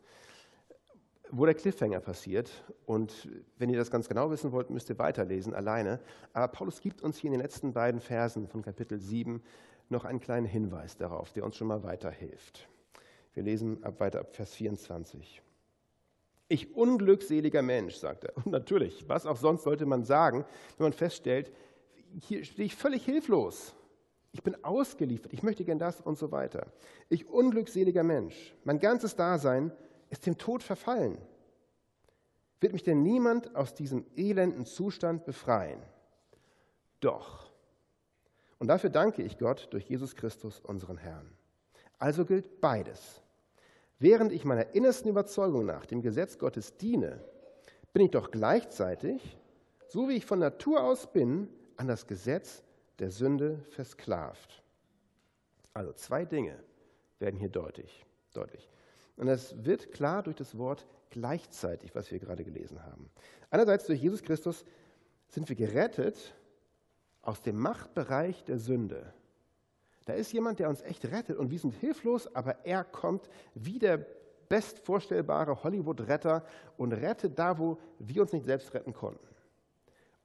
wo 1.32 1.46
der 1.46 1.54
Cliffhanger 1.54 2.00
passiert. 2.00 2.50
Und 2.86 3.28
wenn 3.58 3.70
ihr 3.70 3.78
das 3.78 3.90
ganz 3.90 4.08
genau 4.08 4.30
wissen 4.30 4.52
wollt, 4.52 4.70
müsst 4.70 4.90
ihr 4.90 4.98
weiterlesen, 4.98 5.54
alleine. 5.54 6.00
Aber 6.32 6.48
Paulus 6.48 6.80
gibt 6.80 7.02
uns 7.02 7.18
hier 7.18 7.28
in 7.28 7.32
den 7.32 7.42
letzten 7.42 7.72
beiden 7.72 8.00
Versen 8.00 8.46
von 8.46 8.62
Kapitel 8.62 9.00
7 9.00 9.42
noch 9.88 10.04
einen 10.04 10.20
kleinen 10.20 10.46
Hinweis 10.46 10.96
darauf, 10.96 11.32
der 11.32 11.44
uns 11.44 11.56
schon 11.56 11.66
mal 11.66 11.82
weiterhilft. 11.82 12.68
Wir 13.34 13.42
lesen 13.42 13.82
ab 13.84 14.00
weiter 14.00 14.20
ab 14.20 14.34
Vers 14.34 14.54
24. 14.54 15.42
Ich 16.48 16.74
unglückseliger 16.74 17.62
Mensch, 17.62 17.94
sagt 17.94 18.24
er. 18.24 18.36
Und 18.36 18.46
natürlich, 18.52 19.08
was 19.08 19.26
auch 19.26 19.36
sonst 19.36 19.62
sollte 19.62 19.86
man 19.86 20.04
sagen, 20.04 20.44
wenn 20.78 20.84
man 20.84 20.92
feststellt, 20.92 21.52
hier 22.20 22.44
stehe 22.44 22.66
ich 22.66 22.74
völlig 22.74 23.04
hilflos. 23.04 23.74
Ich 24.32 24.42
bin 24.42 24.64
ausgeliefert, 24.64 25.32
ich 25.32 25.42
möchte 25.42 25.64
gern 25.64 25.78
das 25.78 26.00
und 26.00 26.16
so 26.18 26.30
weiter. 26.30 26.72
Ich 27.08 27.28
unglückseliger 27.28 28.04
Mensch, 28.04 28.54
mein 28.64 28.78
ganzes 28.78 29.16
Dasein 29.16 29.72
ist 30.10 30.26
dem 30.26 30.36
Tod 30.36 30.62
verfallen. 30.62 31.18
Wird 32.60 32.72
mich 32.72 32.82
denn 32.82 33.02
niemand 33.02 33.56
aus 33.56 33.74
diesem 33.74 34.04
elenden 34.16 34.66
Zustand 34.66 35.24
befreien? 35.24 35.82
Doch. 37.00 37.50
Und 38.58 38.68
dafür 38.68 38.90
danke 38.90 39.22
ich 39.22 39.38
Gott 39.38 39.68
durch 39.70 39.88
Jesus 39.88 40.14
Christus, 40.14 40.60
unseren 40.60 40.98
Herrn. 40.98 41.30
Also 41.98 42.26
gilt 42.26 42.60
beides. 42.60 43.22
Während 43.98 44.32
ich 44.32 44.44
meiner 44.44 44.74
innersten 44.74 45.10
Überzeugung 45.10 45.64
nach 45.64 45.86
dem 45.86 46.02
Gesetz 46.02 46.38
Gottes 46.38 46.76
diene, 46.76 47.24
bin 47.92 48.04
ich 48.04 48.10
doch 48.10 48.30
gleichzeitig, 48.30 49.38
so 49.88 50.08
wie 50.08 50.16
ich 50.16 50.26
von 50.26 50.38
Natur 50.38 50.82
aus 50.82 51.10
bin, 51.10 51.48
an 51.76 51.88
das 51.88 52.06
Gesetz 52.06 52.62
der 52.98 53.10
Sünde 53.10 53.58
versklavt. 53.70 54.62
Also 55.72 55.92
zwei 55.92 56.24
Dinge 56.24 56.62
werden 57.18 57.38
hier 57.38 57.48
deutlich. 57.48 58.04
deutlich. 58.34 58.68
Und 59.20 59.26
das 59.26 59.66
wird 59.66 59.92
klar 59.92 60.22
durch 60.22 60.36
das 60.36 60.56
Wort 60.56 60.86
gleichzeitig, 61.10 61.94
was 61.94 62.10
wir 62.10 62.18
gerade 62.18 62.42
gelesen 62.42 62.82
haben. 62.82 63.10
Einerseits 63.50 63.84
durch 63.84 64.00
Jesus 64.00 64.22
Christus 64.22 64.64
sind 65.28 65.46
wir 65.46 65.56
gerettet 65.56 66.34
aus 67.20 67.42
dem 67.42 67.58
Machtbereich 67.58 68.44
der 68.44 68.56
Sünde. 68.56 69.12
Da 70.06 70.14
ist 70.14 70.32
jemand, 70.32 70.58
der 70.58 70.70
uns 70.70 70.80
echt 70.80 71.04
rettet 71.04 71.36
und 71.36 71.50
wir 71.50 71.58
sind 71.58 71.74
hilflos, 71.74 72.34
aber 72.34 72.64
er 72.64 72.82
kommt 72.82 73.28
wie 73.54 73.78
der 73.78 74.06
bestvorstellbare 74.48 75.64
Hollywood-Retter 75.64 76.42
und 76.78 76.94
rettet 76.94 77.38
da, 77.38 77.58
wo 77.58 77.78
wir 77.98 78.22
uns 78.22 78.32
nicht 78.32 78.46
selbst 78.46 78.72
retten 78.72 78.94
konnten. 78.94 79.28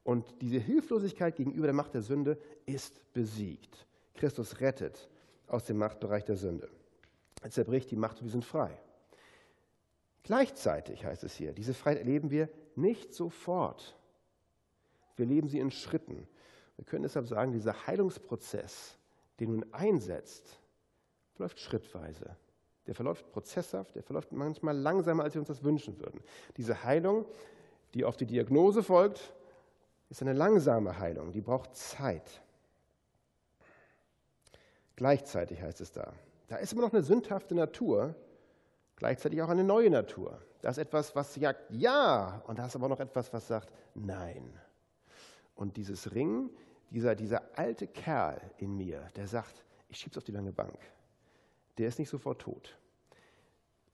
Und 0.06 0.42
diese 0.42 0.60
Hilflosigkeit 0.60 1.36
gegenüber 1.36 1.68
der 1.68 1.76
Macht 1.76 1.96
der 1.96 2.02
Sünde 2.02 2.38
ist 2.66 3.02
besiegt. 3.12 3.88
Christus 4.14 4.62
rettet 4.62 5.10
aus 5.48 5.66
dem 5.66 5.80
Machtbereich 5.80 6.24
der 6.24 6.38
Sünde. 6.38 6.70
Er 7.42 7.52
zerbricht 7.52 7.92
die 7.92 7.98
Macht, 7.98 8.24
wir 8.24 8.32
sind 8.32 8.46
frei. 8.46 8.80
Gleichzeitig 10.26 11.06
heißt 11.06 11.24
es 11.24 11.36
hier, 11.36 11.54
diese 11.54 11.76
Freiheit 11.76 12.00
erleben 12.00 12.32
wir 12.32 12.50
nicht 12.76 13.14
sofort. 13.14 13.96
Wir 15.16 15.28
leben 15.28 15.48
sie 15.48 15.60
in 15.60 15.70
Schritten. 15.70 16.28
Wir 16.76 16.86
können 16.86 17.04
deshalb 17.04 17.28
sagen, 17.28 17.52
dieser 17.52 17.88
Heilungsprozess 17.88 18.98
den 19.40 19.52
nun 19.52 19.66
einsetzt, 19.72 20.60
verläuft 21.34 21.60
schrittweise. 21.60 22.36
Der 22.88 22.96
verläuft 22.96 23.32
prozesshaft, 23.32 23.96
der 23.96 24.04
verläuft 24.04 24.32
manchmal 24.32 24.76
langsamer, 24.76 25.24
als 25.24 25.36
wir 25.36 25.42
uns 25.42 25.48
das 25.48 25.64
wünschen 25.64 26.00
würden. 26.00 26.22
Diese 26.58 26.84
Heilung, 26.84 27.26
die 27.94 28.04
auf 28.04 28.18
die 28.18 28.26
Diagnose 28.26 28.82
folgt, 28.82 29.34
ist 30.10 30.22
eine 30.22 30.34
langsame 30.34 30.98
Heilung, 30.98 31.32
die 31.32 31.42
braucht 31.42 31.76
Zeit. 31.76 32.42
Gleichzeitig 34.96 35.62
heißt 35.62 35.82
es 35.82 35.92
da, 35.92 36.14
da 36.48 36.58
ist 36.58 36.74
immer 36.74 36.84
noch 36.84 36.94
eine 36.94 37.04
sündhafte 37.04 37.54
Natur, 37.54 38.16
gleichzeitig 38.96 39.42
auch 39.42 39.50
eine 39.50 39.64
neue 39.64 39.90
Natur. 39.90 40.42
Da 40.62 40.70
ist 40.70 40.78
etwas, 40.78 41.16
was 41.16 41.34
sagt 41.34 41.72
ja, 41.72 42.42
und 42.48 42.60
da 42.60 42.66
ist 42.66 42.76
aber 42.76 42.90
noch 42.90 43.00
etwas, 43.00 43.32
was 43.34 43.48
sagt 43.48 43.72
nein. 43.94 44.60
Und 45.56 45.78
dieses 45.78 46.14
Ringen 46.14 46.50
dieser, 46.92 47.16
dieser 47.16 47.58
alte 47.58 47.88
Kerl 47.88 48.40
in 48.58 48.76
mir, 48.78 49.08
der 49.16 49.28
sagt, 49.28 49.66
ich 49.90 49.98
schieb's 49.98 50.18
auf 50.18 50.24
die 50.24 50.32
lange 50.32 50.54
Bank, 50.54 50.78
der 51.78 51.88
ist 51.88 52.00
nicht 52.00 52.10
sofort 52.10 52.42
tot. 52.42 52.78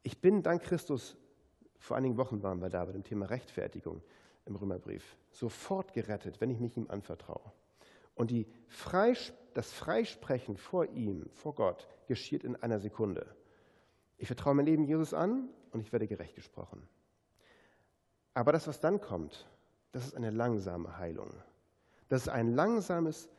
Ich 0.03 0.19
bin 0.19 0.43
dank 0.43 0.63
Christus, 0.63 1.17
vor 1.79 1.97
einigen 1.97 2.17
Wochen 2.17 2.43
waren 2.43 2.61
wir 2.61 2.69
da 2.69 2.85
bei 2.85 2.91
dem 2.91 3.03
Thema 3.03 3.25
Rechtfertigung 3.27 4.01
im 4.45 4.55
Römerbrief, 4.55 5.17
sofort 5.31 5.93
gerettet, 5.93 6.41
wenn 6.41 6.49
ich 6.49 6.59
mich 6.59 6.77
ihm 6.77 6.89
anvertraue. 6.89 7.51
Und 8.15 8.31
die 8.31 8.47
Freis 8.67 9.33
das 9.53 9.71
Freisprechen 9.71 10.57
vor 10.57 10.85
ihm, 10.85 11.29
vor 11.33 11.55
Gott, 11.55 11.87
geschieht 12.07 12.43
in 12.43 12.55
einer 12.55 12.79
Sekunde. 12.79 13.35
Ich 14.21 14.27
vertraue 14.27 14.53
mein 14.53 14.67
Leben 14.67 14.83
Jesus 14.83 15.15
an 15.15 15.49
und 15.71 15.79
ich 15.79 15.91
werde 15.91 16.07
gerecht 16.07 16.35
gesprochen. 16.35 16.87
Aber 18.35 18.51
das, 18.51 18.67
was 18.67 18.79
dann 18.79 19.01
kommt, 19.01 19.47
das 19.93 20.05
ist 20.05 20.15
eine 20.15 20.29
langsame 20.29 20.99
Heilung. 20.99 21.31
Das 22.07 22.21
ist 22.21 22.29
ein 22.29 22.53
langsames 22.53 23.29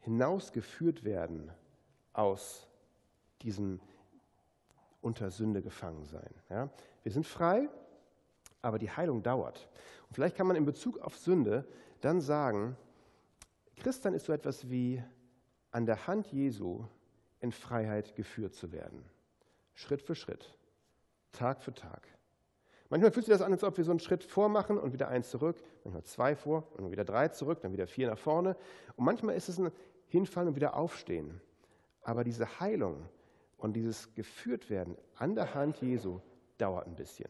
Hinausgeführt 0.00 1.04
werden 1.04 1.52
aus 2.12 2.66
diesem 3.42 3.78
unter 5.00 5.30
Sünde 5.30 5.62
gefangen 5.62 6.04
sein. 6.06 6.34
Ja? 6.50 6.70
Wir 7.04 7.12
sind 7.12 7.24
frei, 7.24 7.68
aber 8.62 8.80
die 8.80 8.90
Heilung 8.90 9.22
dauert. 9.22 9.68
Und 10.08 10.14
vielleicht 10.16 10.36
kann 10.36 10.48
man 10.48 10.56
in 10.56 10.64
Bezug 10.64 10.98
auf 10.98 11.16
Sünde 11.16 11.64
dann 12.00 12.20
sagen, 12.20 12.76
Christian 13.76 14.12
ist 14.12 14.26
so 14.26 14.32
etwas 14.32 14.68
wie 14.68 15.00
an 15.70 15.86
der 15.86 16.08
Hand 16.08 16.26
Jesu 16.32 16.84
in 17.38 17.52
Freiheit 17.52 18.16
geführt 18.16 18.54
zu 18.54 18.72
werden. 18.72 19.08
Schritt 19.76 20.02
für 20.02 20.14
Schritt, 20.14 20.52
Tag 21.32 21.62
für 21.62 21.72
Tag. 21.72 22.08
Manchmal 22.88 23.12
fühlt 23.12 23.26
sich 23.26 23.32
das 23.32 23.42
an, 23.42 23.52
als 23.52 23.62
ob 23.62 23.76
wir 23.76 23.84
so 23.84 23.90
einen 23.90 24.00
Schritt 24.00 24.24
vormachen 24.24 24.78
und 24.78 24.92
wieder 24.92 25.08
eins 25.08 25.30
zurück, 25.30 25.56
manchmal 25.84 26.04
zwei 26.04 26.34
vor 26.34 26.66
und 26.72 26.82
dann 26.82 26.90
wieder 26.90 27.04
drei 27.04 27.28
zurück, 27.28 27.60
dann 27.60 27.72
wieder 27.72 27.86
vier 27.86 28.08
nach 28.08 28.18
vorne. 28.18 28.56
Und 28.96 29.04
manchmal 29.04 29.36
ist 29.36 29.48
es 29.48 29.58
ein 29.58 29.70
Hinfallen 30.08 30.48
und 30.48 30.56
wieder 30.56 30.76
Aufstehen. 30.76 31.40
Aber 32.02 32.24
diese 32.24 32.58
Heilung 32.58 33.08
und 33.58 33.74
dieses 33.74 34.14
Geführtwerden 34.14 34.96
an 35.16 35.34
der 35.34 35.54
Hand 35.54 35.80
Jesu 35.80 36.20
dauert 36.58 36.86
ein 36.86 36.96
bisschen. 36.96 37.28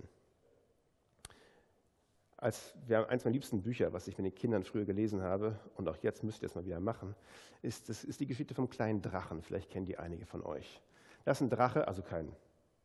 als 2.37 2.75
wir 2.87 2.99
haben 2.99 3.09
eins 3.09 3.25
meiner 3.25 3.33
liebsten 3.33 3.63
Bücher, 3.63 3.93
was 3.93 4.07
ich 4.09 4.19
mit 4.19 4.27
den 4.27 4.35
Kindern 4.35 4.63
früher 4.63 4.85
gelesen 4.85 5.23
habe 5.23 5.59
und 5.75 5.89
auch 5.89 5.97
jetzt 6.03 6.23
müsst 6.23 6.43
ihr 6.43 6.47
es 6.47 6.55
mal 6.55 6.65
wieder 6.67 6.81
machen, 6.81 7.15
ist, 7.63 7.89
das 7.89 8.05
ist 8.05 8.21
die 8.21 8.27
Geschichte 8.27 8.55
vom 8.55 8.69
kleinen 8.69 9.03
Drachen. 9.03 9.43
Vielleicht 9.43 9.71
kennen 9.71 9.87
die 9.87 9.99
einige 9.99 10.27
von 10.27 10.43
euch. 10.43 10.81
Das 11.27 11.39
ist 11.39 11.43
ein 11.43 11.51
Drache, 11.51 11.89
also 11.89 12.03
kein 12.03 12.31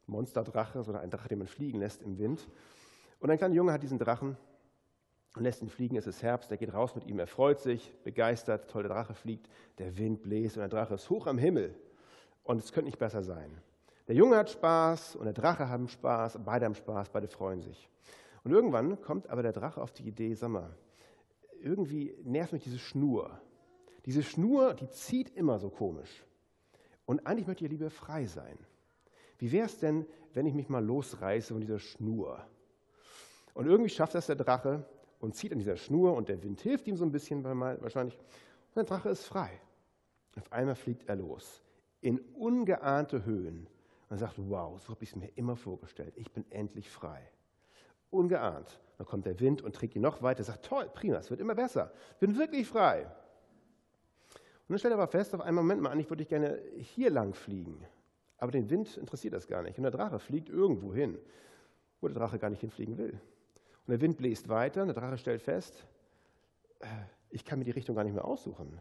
Monsterdrache, 0.07 0.81
sondern 0.81 1.03
ein 1.03 1.11
Drache, 1.11 1.29
den 1.29 1.37
man 1.37 1.47
fliegen 1.47 1.79
lässt 1.79 2.01
im 2.01 2.17
Wind. 2.17 2.49
Und 3.19 3.29
ein 3.29 3.37
kleiner 3.37 3.53
Junge 3.53 3.71
hat 3.71 3.83
diesen 3.83 3.99
Drachen 3.99 4.35
und 5.35 5.43
lässt 5.43 5.61
ihn 5.61 5.69
fliegen. 5.69 5.95
Es 5.95 6.07
ist 6.07 6.23
Herbst, 6.23 6.49
er 6.49 6.57
geht 6.57 6.73
raus 6.73 6.95
mit 6.95 7.05
ihm, 7.05 7.19
er 7.19 7.27
freut 7.27 7.59
sich, 7.59 7.93
begeistert, 8.03 8.67
toll, 8.71 8.81
der 8.81 8.93
Drache 8.93 9.13
fliegt, 9.13 9.47
der 9.77 9.95
Wind 9.95 10.23
bläst 10.23 10.57
und 10.57 10.61
der 10.61 10.69
Drache 10.69 10.95
ist 10.95 11.07
hoch 11.11 11.27
am 11.27 11.37
Himmel. 11.37 11.75
Und 12.41 12.57
es 12.63 12.73
könnte 12.73 12.87
nicht 12.87 12.97
besser 12.97 13.21
sein. 13.21 13.61
Der 14.07 14.15
Junge 14.15 14.37
hat 14.37 14.49
Spaß 14.49 15.17
und 15.17 15.25
der 15.25 15.33
Drache 15.33 15.69
haben 15.69 15.87
Spaß, 15.87 16.39
beide 16.43 16.65
haben 16.65 16.73
Spaß, 16.73 17.11
beide 17.11 17.27
freuen 17.27 17.61
sich. 17.61 17.91
Und 18.43 18.53
irgendwann 18.53 18.99
kommt 19.01 19.29
aber 19.29 19.43
der 19.43 19.53
Drache 19.53 19.79
auf 19.79 19.91
die 19.91 20.07
Idee, 20.07 20.33
sag 20.33 20.49
mal, 20.49 20.75
irgendwie 21.61 22.17
nervt 22.23 22.53
mich 22.53 22.63
diese 22.63 22.79
Schnur. 22.79 23.39
Diese 24.07 24.23
Schnur, 24.23 24.73
die 24.73 24.89
zieht 24.89 25.29
immer 25.37 25.59
so 25.59 25.69
komisch. 25.69 26.25
Und 27.05 27.25
eigentlich 27.25 27.47
möchte 27.47 27.65
ich 27.65 27.71
ja 27.71 27.77
lieber 27.77 27.89
frei 27.89 28.25
sein. 28.25 28.57
Wie 29.37 29.51
wäre 29.51 29.65
es 29.65 29.79
denn, 29.79 30.05
wenn 30.33 30.45
ich 30.45 30.53
mich 30.53 30.69
mal 30.69 30.83
losreiße 30.83 31.53
von 31.53 31.61
dieser 31.61 31.79
Schnur? 31.79 32.45
Und 33.53 33.65
irgendwie 33.65 33.89
schafft 33.89 34.15
das 34.15 34.27
der 34.27 34.35
Drache 34.35 34.85
und 35.19 35.35
zieht 35.35 35.51
an 35.51 35.59
dieser 35.59 35.77
Schnur 35.77 36.15
und 36.15 36.29
der 36.29 36.41
Wind 36.43 36.61
hilft 36.61 36.87
ihm 36.87 36.95
so 36.95 37.03
ein 37.03 37.11
bisschen 37.11 37.43
wahrscheinlich. 37.43 38.17
Und 38.17 38.75
der 38.75 38.83
Drache 38.83 39.09
ist 39.09 39.25
frei. 39.25 39.49
Auf 40.37 40.51
einmal 40.51 40.75
fliegt 40.75 41.09
er 41.09 41.15
los 41.15 41.61
in 41.99 42.19
ungeahnte 42.33 43.25
Höhen 43.25 43.67
und 44.09 44.17
sagt, 44.17 44.35
wow, 44.37 44.81
so 44.81 44.89
habe 44.89 45.03
ich 45.03 45.09
es 45.09 45.15
mir 45.15 45.29
immer 45.35 45.55
vorgestellt. 45.55 46.13
Ich 46.17 46.31
bin 46.31 46.49
endlich 46.49 46.89
frei 46.89 47.21
ungeahnt. 48.11 48.79
Dann 48.97 49.07
kommt 49.07 49.25
der 49.25 49.39
Wind 49.39 49.63
und 49.63 49.75
trägt 49.75 49.95
ihn 49.95 50.03
noch 50.03 50.21
weiter, 50.21 50.43
sagt, 50.43 50.65
toll, 50.65 50.87
prima, 50.93 51.17
es 51.17 51.31
wird 51.31 51.39
immer 51.39 51.55
besser, 51.55 51.91
bin 52.19 52.37
wirklich 52.37 52.67
frei. 52.67 53.09
Und 54.71 54.75
dann 54.75 54.79
stellt 54.79 54.93
er 54.93 54.99
aber 54.99 55.11
fest, 55.11 55.35
auf 55.35 55.41
einen 55.41 55.57
Moment 55.57 55.81
mal, 55.81 56.09
würde 56.09 56.23
ich 56.23 56.29
gerne 56.29 56.57
hier 56.77 57.09
lang 57.09 57.33
fliegen. 57.33 57.85
Aber 58.37 58.53
den 58.53 58.69
Wind 58.69 58.95
interessiert 58.95 59.33
das 59.33 59.45
gar 59.45 59.63
nicht. 59.63 59.77
Und 59.77 59.83
der 59.83 59.91
Drache 59.91 60.17
fliegt 60.17 60.47
irgendwo 60.47 60.93
hin, 60.93 61.17
wo 61.99 62.07
der 62.07 62.15
Drache 62.15 62.39
gar 62.39 62.49
nicht 62.49 62.61
hinfliegen 62.61 62.97
will. 62.97 63.11
Und 63.11 63.89
der 63.89 63.99
Wind 63.99 64.15
bläst 64.15 64.47
weiter 64.47 64.83
und 64.83 64.87
der 64.87 64.95
Drache 64.95 65.17
stellt 65.17 65.41
fest, 65.41 65.85
äh, 66.79 66.85
ich 67.31 67.43
kann 67.43 67.59
mir 67.59 67.65
die 67.65 67.71
Richtung 67.71 67.97
gar 67.97 68.05
nicht 68.05 68.13
mehr 68.13 68.23
aussuchen. 68.23 68.79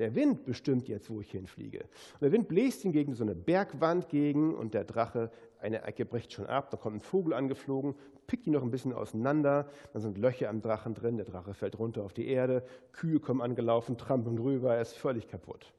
Der 0.00 0.14
Wind 0.14 0.46
bestimmt 0.46 0.88
jetzt, 0.88 1.10
wo 1.10 1.20
ich 1.20 1.30
hinfliege. 1.30 1.80
Und 1.80 2.22
der 2.22 2.32
Wind 2.32 2.48
bläst 2.48 2.86
ihn 2.86 2.92
gegen 2.92 3.12
so 3.12 3.22
eine 3.22 3.34
Bergwand 3.34 4.08
gegen 4.08 4.54
und 4.54 4.72
der 4.72 4.84
Drache, 4.84 5.30
eine 5.60 5.82
Ecke 5.82 6.06
bricht 6.06 6.32
schon 6.32 6.46
ab, 6.46 6.70
da 6.70 6.78
kommt 6.78 6.96
ein 6.96 7.00
Vogel 7.00 7.34
angeflogen, 7.34 7.94
pickt 8.26 8.46
ihn 8.46 8.54
noch 8.54 8.62
ein 8.62 8.70
bisschen 8.70 8.94
auseinander, 8.94 9.68
dann 9.92 10.00
sind 10.00 10.16
Löcher 10.16 10.48
am 10.48 10.62
Drachen 10.62 10.94
drin, 10.94 11.18
der 11.18 11.26
Drache 11.26 11.52
fällt 11.52 11.78
runter 11.78 12.02
auf 12.02 12.14
die 12.14 12.28
Erde, 12.28 12.64
Kühe 12.92 13.20
kommen 13.20 13.42
angelaufen, 13.42 13.98
trampeln 13.98 14.36
drüber, 14.36 14.74
er 14.74 14.80
ist 14.80 14.94
völlig 14.94 15.28
kaputt. 15.28 15.70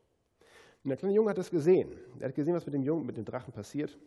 Und 0.84 0.90
der 0.90 0.98
kleine 0.98 1.16
Junge 1.16 1.32
hat 1.32 1.40
das 1.40 1.50
gesehen. 1.50 1.90
Er 2.20 2.28
hat 2.28 2.36
gesehen, 2.36 2.54
was 2.54 2.66
mit 2.68 2.76
dem 2.76 2.84
Jungen, 2.84 3.08
mit 3.08 3.18
dem 3.18 3.26
Drachen 3.26 3.54
passiert 3.54 3.98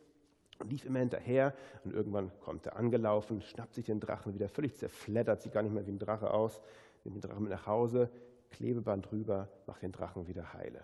und 0.61 0.71
lief 0.71 0.85
immer 0.85 1.01
hinterher 1.01 1.55
und 1.85 1.93
irgendwann 1.93 2.31
kommt 2.39 2.67
er 2.67 2.77
angelaufen, 2.77 3.43
schnappt 3.43 3.75
sich 3.75 3.87
den 3.87 3.99
Drachen 3.99 4.33
wieder 4.33 4.49
völlig 4.49 4.77
zerfleddert, 4.77 5.43
sieht 5.43 5.53
gar 5.53 5.65
nicht 5.65 5.75
mehr 5.75 5.85
wie 5.85 5.91
ein 5.91 5.99
Drache 5.99 6.33
aus, 6.33 6.61
nimmt 7.03 7.17
den 7.17 7.29
Drachen 7.29 7.43
mit 7.43 7.51
nach 7.51 7.67
Hause, 7.67 8.11
Klebeband 8.55 9.11
drüber, 9.11 9.49
macht 9.67 9.83
den 9.83 9.93
Drachen 9.93 10.27
wieder 10.27 10.53
heile. 10.53 10.83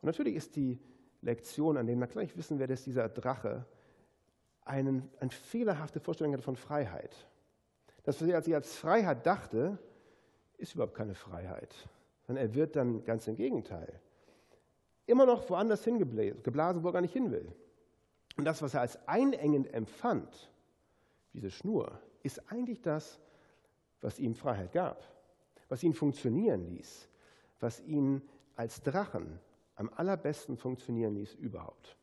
Und 0.00 0.06
natürlich 0.06 0.34
ist 0.34 0.56
die 0.56 0.80
Lektion, 1.20 1.76
an 1.76 1.86
dem 1.86 1.98
wir 1.98 2.06
gleich 2.06 2.36
wissen 2.36 2.58
wir, 2.58 2.66
dass 2.66 2.84
dieser 2.84 3.08
Drache 3.08 3.66
einen, 4.62 5.10
eine 5.18 5.30
fehlerhafte 5.30 5.98
Vorstellung 5.98 6.34
hat 6.34 6.42
von 6.42 6.56
Freiheit. 6.56 7.26
Das, 8.04 8.22
was 8.22 8.28
er 8.28 8.56
als 8.56 8.76
Freiheit 8.76 9.26
dachte, 9.26 9.78
ist 10.56 10.74
überhaupt 10.74 10.94
keine 10.94 11.14
Freiheit, 11.14 11.74
sondern 12.26 12.46
er 12.46 12.54
wird 12.54 12.76
dann 12.76 13.04
ganz 13.04 13.26
im 13.26 13.36
Gegenteil 13.36 14.00
immer 15.06 15.26
noch 15.26 15.48
woanders 15.50 15.82
hingeblasen, 15.84 16.82
wo 16.82 16.88
er 16.88 16.92
gar 16.92 17.00
nicht 17.00 17.14
hin 17.14 17.32
will. 17.32 17.50
Und 18.36 18.44
das, 18.44 18.62
was 18.62 18.74
er 18.74 18.82
als 18.82 19.08
einengend 19.08 19.72
empfand, 19.72 20.52
diese 21.32 21.50
Schnur, 21.50 21.98
ist 22.22 22.52
eigentlich 22.52 22.82
das, 22.82 23.18
was 24.00 24.18
ihm 24.18 24.34
Freiheit 24.34 24.72
gab 24.72 25.17
was 25.68 25.82
ihn 25.82 25.94
funktionieren 25.94 26.66
ließ, 26.68 27.08
was 27.60 27.80
ihn 27.80 28.22
als 28.56 28.82
Drachen 28.82 29.38
am 29.76 29.90
allerbesten 29.94 30.56
funktionieren 30.56 31.14
ließ 31.14 31.34
überhaupt. 31.34 31.96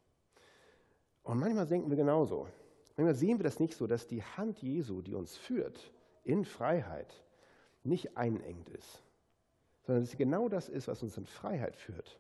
Und 1.24 1.40
manchmal 1.40 1.66
denken 1.66 1.90
wir 1.90 1.98
genauso. 1.98 2.48
Manchmal 2.96 3.16
sehen 3.16 3.40
wir 3.40 3.44
das 3.44 3.60
nicht 3.60 3.76
so, 3.76 3.88
dass 3.88 4.08
die 4.08 4.24
Hand 4.24 4.62
Jesu, 4.62 5.02
die 5.02 5.14
uns 5.14 5.36
führt 5.36 5.92
in 6.24 6.46
Freiheit, 6.46 7.24
nicht 7.84 8.16
einengt 8.18 8.70
ist, 8.70 9.04
sondern 9.84 10.04
dass 10.04 10.12
sie 10.12 10.18
genau 10.18 10.48
das 10.50 10.70
ist, 10.70 10.88
was 10.88 11.04
uns 11.04 11.18
in 11.18 11.26
Freiheit 11.26 11.76
führt. 11.76 12.20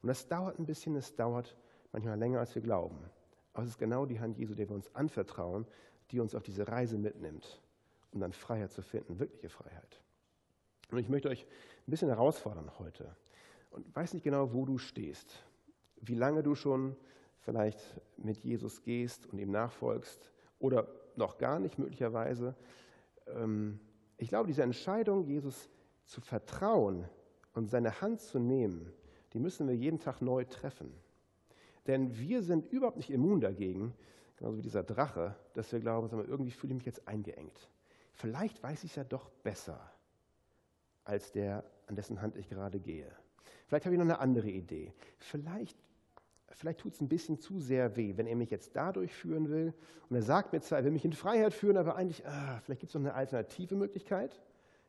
Und 0.00 0.08
das 0.08 0.28
dauert 0.28 0.58
ein 0.58 0.66
bisschen, 0.66 0.94
es 0.96 1.14
dauert 1.16 1.56
manchmal 1.92 2.18
länger, 2.18 2.40
als 2.40 2.54
wir 2.54 2.62
glauben. 2.62 2.98
Aber 3.52 3.64
es 3.64 3.70
ist 3.70 3.78
genau 3.78 4.06
die 4.06 4.20
Hand 4.20 4.38
Jesu, 4.38 4.54
der 4.54 4.68
wir 4.68 4.76
uns 4.76 4.94
anvertrauen, 4.94 5.66
die 6.10 6.20
uns 6.20 6.34
auf 6.34 6.42
diese 6.42 6.68
Reise 6.68 6.98
mitnimmt, 6.98 7.60
um 8.12 8.20
dann 8.20 8.32
Freiheit 8.32 8.72
zu 8.72 8.82
finden, 8.82 9.18
wirkliche 9.18 9.48
Freiheit. 9.48 10.00
Und 10.92 10.98
ich 10.98 11.08
möchte 11.08 11.30
euch 11.30 11.46
ein 11.86 11.90
bisschen 11.90 12.08
herausfordern 12.08 12.70
heute. 12.78 13.16
Und 13.70 13.96
weiß 13.96 14.12
nicht 14.12 14.24
genau, 14.24 14.52
wo 14.52 14.66
du 14.66 14.76
stehst, 14.76 15.42
wie 16.02 16.14
lange 16.14 16.42
du 16.42 16.54
schon 16.54 16.96
vielleicht 17.40 17.80
mit 18.18 18.36
Jesus 18.38 18.82
gehst 18.82 19.26
und 19.26 19.38
ihm 19.38 19.50
nachfolgst 19.50 20.30
oder 20.58 20.86
noch 21.16 21.38
gar 21.38 21.58
nicht 21.58 21.78
möglicherweise. 21.78 22.54
Ähm, 23.26 23.80
ich 24.18 24.28
glaube, 24.28 24.46
diese 24.46 24.62
Entscheidung, 24.62 25.24
Jesus 25.24 25.70
zu 26.04 26.20
vertrauen 26.20 27.08
und 27.54 27.70
seine 27.70 28.02
Hand 28.02 28.20
zu 28.20 28.38
nehmen, 28.38 28.92
die 29.32 29.40
müssen 29.40 29.66
wir 29.66 29.74
jeden 29.74 29.98
Tag 29.98 30.20
neu 30.20 30.44
treffen. 30.44 30.92
Denn 31.86 32.18
wir 32.18 32.42
sind 32.42 32.70
überhaupt 32.70 32.98
nicht 32.98 33.10
immun 33.10 33.40
dagegen, 33.40 33.94
genauso 34.36 34.58
wie 34.58 34.62
dieser 34.62 34.82
Drache, 34.82 35.34
dass 35.54 35.72
wir 35.72 35.80
glauben, 35.80 36.10
irgendwie 36.28 36.50
fühle 36.50 36.72
ich 36.72 36.76
mich 36.76 36.86
jetzt 36.86 37.08
eingeengt. 37.08 37.70
Vielleicht 38.12 38.62
weiß 38.62 38.84
ich 38.84 38.90
es 38.90 38.96
ja 38.96 39.04
doch 39.04 39.30
besser 39.42 39.80
als 41.04 41.32
der, 41.32 41.64
an 41.86 41.96
dessen 41.96 42.20
Hand 42.22 42.36
ich 42.36 42.48
gerade 42.48 42.80
gehe. 42.80 43.10
Vielleicht 43.66 43.86
habe 43.86 43.94
ich 43.94 43.98
noch 43.98 44.06
eine 44.06 44.18
andere 44.18 44.50
Idee. 44.50 44.92
Vielleicht, 45.18 45.78
vielleicht 46.50 46.80
tut 46.80 46.94
es 46.94 47.00
ein 47.00 47.08
bisschen 47.08 47.38
zu 47.38 47.58
sehr 47.60 47.96
weh, 47.96 48.16
wenn 48.16 48.26
er 48.26 48.36
mich 48.36 48.50
jetzt 48.50 48.76
dadurch 48.76 49.12
führen 49.12 49.48
will. 49.48 49.74
Und 50.08 50.16
er 50.16 50.22
sagt 50.22 50.52
mir 50.52 50.60
zwar, 50.60 50.78
er 50.78 50.84
will 50.84 50.90
mich 50.90 51.04
in 51.04 51.12
Freiheit 51.12 51.54
führen, 51.54 51.76
aber 51.76 51.96
eigentlich, 51.96 52.26
ah, 52.26 52.60
vielleicht 52.62 52.80
gibt 52.80 52.90
es 52.90 52.94
noch 52.94 53.00
eine 53.00 53.14
alternative 53.14 53.74
Möglichkeit. 53.74 54.42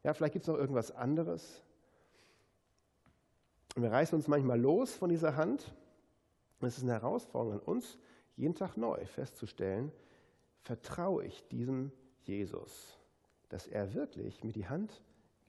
Ja, 0.04 0.14
vielleicht 0.14 0.34
gibt 0.34 0.44
es 0.44 0.50
noch 0.50 0.58
irgendwas 0.58 0.92
anderes. 0.92 1.64
Und 3.76 3.84
wir 3.84 3.92
reißen 3.92 4.16
uns 4.16 4.28
manchmal 4.28 4.60
los 4.60 4.94
von 4.94 5.10
dieser 5.10 5.36
Hand. 5.36 5.74
Und 6.60 6.68
es 6.68 6.78
ist 6.78 6.84
eine 6.84 6.94
Herausforderung 6.94 7.60
an 7.60 7.66
uns, 7.66 7.98
jeden 8.36 8.56
Tag 8.56 8.78
neu 8.78 9.06
festzustellen, 9.06 9.92
vertraue 10.62 11.26
ich 11.26 11.48
diesem 11.50 11.92
Jesus, 12.24 12.98
dass 13.50 13.68
er 13.68 13.94
wirklich 13.94 14.44
mir 14.44 14.54
die 14.54 14.68
Hand 14.68 15.02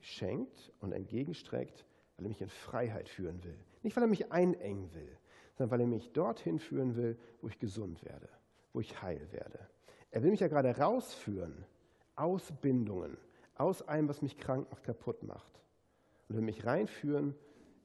schenkt 0.04 0.72
und 0.80 0.92
entgegenstreckt, 0.92 1.84
weil 2.16 2.26
er 2.26 2.28
mich 2.28 2.42
in 2.42 2.48
Freiheit 2.48 3.08
führen 3.08 3.42
will. 3.42 3.58
Nicht, 3.82 3.96
weil 3.96 4.04
er 4.04 4.08
mich 4.08 4.32
einengen 4.32 4.92
will, 4.94 5.18
sondern 5.56 5.70
weil 5.70 5.80
er 5.80 5.86
mich 5.86 6.12
dorthin 6.12 6.58
führen 6.58 6.96
will, 6.96 7.18
wo 7.40 7.48
ich 7.48 7.58
gesund 7.58 8.04
werde, 8.04 8.28
wo 8.72 8.80
ich 8.80 9.02
heil 9.02 9.26
werde. 9.32 9.58
Er 10.10 10.22
will 10.22 10.30
mich 10.30 10.40
ja 10.40 10.48
gerade 10.48 10.76
rausführen 10.76 11.64
aus 12.16 12.52
Bindungen, 12.60 13.16
aus 13.56 13.82
allem, 13.82 14.08
was 14.08 14.22
mich 14.22 14.36
krank 14.36 14.70
macht, 14.70 14.84
kaputt 14.84 15.22
macht. 15.22 15.60
Und 16.28 16.36
will 16.36 16.42
mich 16.42 16.64
reinführen 16.64 17.34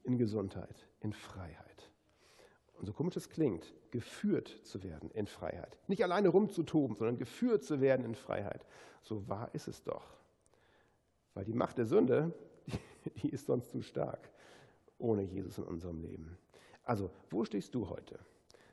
in 0.04 0.18
Gesundheit, 0.18 0.86
in 1.00 1.12
Freiheit. 1.12 1.90
Und 2.74 2.86
so 2.86 2.92
komisch 2.92 3.16
es 3.16 3.28
klingt, 3.28 3.74
geführt 3.90 4.48
zu 4.64 4.82
werden 4.82 5.10
in 5.10 5.26
Freiheit. 5.26 5.78
Nicht 5.86 6.02
alleine 6.02 6.28
rumzutoben, 6.28 6.96
sondern 6.96 7.18
geführt 7.18 7.62
zu 7.62 7.80
werden 7.80 8.04
in 8.04 8.14
Freiheit. 8.14 8.64
So 9.02 9.28
wahr 9.28 9.50
ist 9.52 9.68
es 9.68 9.82
doch. 9.82 10.19
Weil 11.34 11.44
die 11.44 11.52
Macht 11.52 11.78
der 11.78 11.86
Sünde, 11.86 12.32
die, 13.22 13.30
ist 13.30 13.46
sonst 13.46 13.70
zu 13.70 13.82
stark 13.82 14.30
ohne 14.98 15.22
Jesus 15.22 15.58
in 15.58 15.64
unserem 15.64 16.00
Leben. 16.00 16.36
Also, 16.84 17.10
wo 17.30 17.44
stehst 17.44 17.74
du 17.74 17.88
heute? 17.88 18.18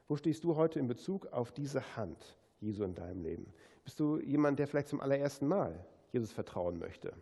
Wo 0.08 0.16
stehst 0.16 0.44
du 0.44 0.56
heute 0.56 0.80
in 0.80 0.88
Bezug 0.88 1.28
auf 1.28 1.52
diese 1.52 1.96
Hand 1.96 2.38
Jesu 2.60 2.84
in 2.84 2.96
deinem 2.96 3.22
Leben? 3.22 3.54
Bist 3.84 4.00
du 4.00 4.20
jemand, 4.20 4.60
der 4.60 4.68
vielleicht 4.68 4.90
zum 4.90 5.00
allerersten 5.00 5.48
Mal 5.48 5.86
Jesus 6.12 6.32
vertrauen 6.32 6.80
möchte? 6.80 7.14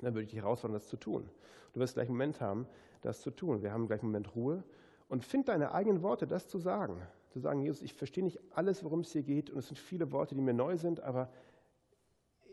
Dann 0.00 0.14
würde 0.14 0.22
ich 0.22 0.30
dich 0.30 0.40
herausfordern, 0.40 0.74
das 0.74 0.88
zu 0.88 0.96
tun. 0.96 1.28
Du 1.72 1.80
wirst 1.80 1.94
gleich 1.94 2.08
einen 2.08 2.16
Moment 2.16 2.40
haben, 2.40 2.66
das 3.02 3.20
zu 3.20 3.30
tun. 3.30 3.62
Wir 3.62 3.72
haben 3.72 3.86
gleich 3.86 4.00
einen 4.00 4.10
Moment 4.10 4.34
Ruhe 4.34 4.64
und 5.08 5.24
find 5.24 5.48
deine 5.48 5.72
eigenen 5.72 6.02
Worte, 6.02 6.26
das 6.26 6.48
zu 6.48 6.58
sagen. 6.58 7.00
Zu 7.30 7.38
sagen, 7.40 7.60
Jesus, 7.60 7.82
ich 7.82 7.94
verstehe 7.94 8.24
nicht 8.24 8.40
alles, 8.54 8.82
worum 8.82 9.00
es 9.00 9.12
hier 9.12 9.22
geht 9.22 9.50
und 9.50 9.58
es 9.58 9.68
sind 9.68 9.78
viele 9.78 10.10
Worte, 10.12 10.34
die 10.34 10.40
mir 10.40 10.54
neu 10.54 10.76
sind, 10.76 11.00
aber 11.00 11.30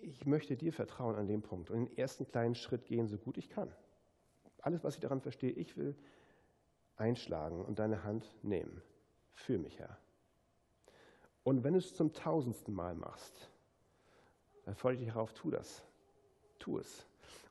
ich 0.04 0.26
möchte 0.26 0.56
dir 0.56 0.74
vertrauen 0.74 1.16
an 1.16 1.28
dem 1.28 1.42
Punkt 1.42 1.72
und 1.72 1.78
den 1.78 1.98
ersten 1.98 2.28
kleinen 2.28 2.56
Schritt 2.56 2.86
gehen, 2.86 3.08
so 3.08 3.18
gut 3.18 3.38
ich 3.38 3.50
kann. 3.50 3.72
Alles, 4.62 4.84
was 4.84 4.96
ich 4.96 5.02
daran 5.02 5.22
verstehe, 5.22 5.52
ich 5.52 5.78
will 5.78 5.96
einschlagen 6.96 7.64
und 7.66 7.80
deine 7.80 8.04
Hand 8.04 8.30
nehmen. 8.44 8.82
Für 9.34 9.58
mich, 9.58 9.80
Herr. 9.80 9.98
Und 11.44 11.64
wenn 11.64 11.74
du 11.74 11.80
es 11.80 11.96
zum 11.96 12.14
tausendsten 12.14 12.74
Mal 12.74 12.96
machst, 12.96 13.50
dann 14.66 14.76
fordere 14.76 15.00
ich 15.00 15.06
dich 15.06 15.14
darauf, 15.14 15.34
tu 15.34 15.50
das. 15.50 15.84
Tu 16.60 16.78
es. 16.78 17.06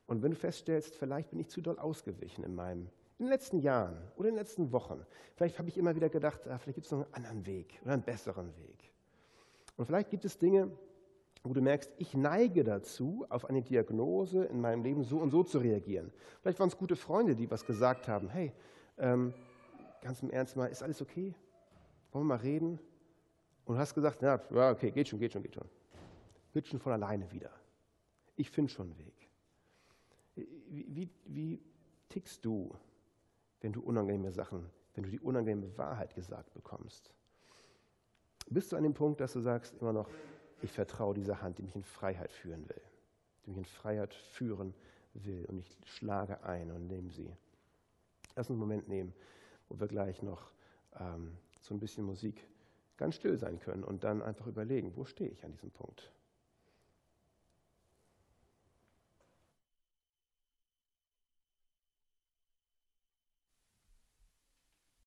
Und 0.07 0.23
wenn 0.23 0.31
du 0.31 0.37
feststellst, 0.37 0.95
vielleicht 0.95 1.29
bin 1.29 1.39
ich 1.39 1.49
zu 1.49 1.61
doll 1.61 1.77
ausgewichen 1.77 2.43
in 2.43 2.55
meinem 2.55 2.89
in 3.19 3.27
den 3.27 3.31
letzten 3.31 3.59
Jahren 3.59 3.95
oder 4.15 4.29
in 4.29 4.35
den 4.35 4.39
letzten 4.39 4.71
Wochen, 4.71 5.05
vielleicht 5.35 5.59
habe 5.59 5.69
ich 5.69 5.77
immer 5.77 5.95
wieder 5.95 6.09
gedacht, 6.09 6.47
ah, 6.47 6.57
vielleicht 6.57 6.75
gibt 6.75 6.85
es 6.87 6.91
noch 6.91 7.05
einen 7.13 7.13
anderen 7.13 7.45
Weg 7.45 7.79
oder 7.83 7.93
einen 7.93 8.01
besseren 8.01 8.57
Weg. 8.57 8.91
Und 9.77 9.85
vielleicht 9.85 10.09
gibt 10.09 10.25
es 10.25 10.37
Dinge, 10.37 10.71
wo 11.43 11.53
du 11.53 11.61
merkst, 11.61 11.91
ich 11.97 12.13
neige 12.13 12.63
dazu, 12.63 13.25
auf 13.29 13.45
eine 13.45 13.61
Diagnose 13.61 14.45
in 14.45 14.61
meinem 14.61 14.81
Leben 14.81 15.03
so 15.03 15.17
und 15.17 15.31
so 15.31 15.43
zu 15.43 15.57
reagieren. 15.57 16.11
Vielleicht 16.41 16.59
waren 16.59 16.69
es 16.69 16.77
gute 16.77 16.95
Freunde, 16.95 17.35
die 17.35 17.51
was 17.51 17.65
gesagt 17.65 18.07
haben. 18.07 18.29
Hey, 18.29 18.53
ähm, 18.97 19.33
ganz 20.01 20.23
im 20.23 20.29
Ernst 20.29 20.55
mal, 20.55 20.67
ist 20.67 20.81
alles 20.81 21.01
okay? 21.01 21.35
Wollen 22.11 22.25
wir 22.25 22.35
mal 22.35 22.41
reden? 22.41 22.79
Und 23.65 23.75
du 23.75 23.79
hast 23.79 23.93
gesagt, 23.93 24.21
ja, 24.21 24.41
okay, 24.71 24.91
geht 24.91 25.09
schon, 25.09 25.19
geht 25.19 25.33
schon, 25.33 25.43
geht 25.43 25.55
schon. 25.55 25.67
Wird 26.53 26.67
schon 26.67 26.79
von 26.79 26.93
alleine 26.93 27.29
wieder. 27.31 27.49
Ich 28.35 28.49
finde 28.49 28.71
schon 28.71 28.87
einen 28.87 28.97
Weg. 28.97 29.29
Wie, 30.35 30.85
wie, 30.89 31.09
wie 31.25 31.61
tickst 32.09 32.43
du, 32.45 32.73
wenn 33.61 33.73
du 33.73 33.81
unangenehme 33.81 34.31
Sachen, 34.31 34.69
wenn 34.93 35.03
du 35.03 35.09
die 35.09 35.19
unangenehme 35.19 35.77
Wahrheit 35.77 36.15
gesagt 36.15 36.53
bekommst? 36.53 37.11
Bist 38.49 38.71
du 38.71 38.75
an 38.75 38.83
dem 38.83 38.93
Punkt, 38.93 39.19
dass 39.21 39.33
du 39.33 39.39
sagst 39.39 39.75
immer 39.79 39.93
noch, 39.93 40.09
ich 40.63 40.71
vertraue 40.71 41.13
dieser 41.13 41.41
Hand, 41.41 41.57
die 41.57 41.63
mich 41.63 41.75
in 41.75 41.83
Freiheit 41.83 42.31
führen 42.31 42.67
will, 42.69 42.81
die 43.45 43.49
mich 43.49 43.57
in 43.57 43.65
Freiheit 43.65 44.13
führen 44.13 44.73
will 45.13 45.45
und 45.45 45.59
ich 45.59 45.77
schlage 45.85 46.43
ein 46.43 46.71
und 46.71 46.87
nehme 46.87 47.11
sie. 47.11 47.31
Lass 48.35 48.49
uns 48.49 48.55
einen 48.55 48.59
Moment 48.59 48.87
nehmen, 48.87 49.13
wo 49.69 49.79
wir 49.79 49.87
gleich 49.87 50.21
noch 50.21 50.51
ähm, 50.99 51.37
so 51.59 51.73
ein 51.73 51.79
bisschen 51.79 52.05
Musik 52.05 52.47
ganz 52.97 53.15
still 53.15 53.37
sein 53.37 53.59
können 53.59 53.83
und 53.83 54.03
dann 54.03 54.21
einfach 54.21 54.47
überlegen, 54.47 54.95
wo 54.95 55.05
stehe 55.05 55.29
ich 55.29 55.43
an 55.43 55.51
diesem 55.51 55.71
Punkt. 55.71 56.11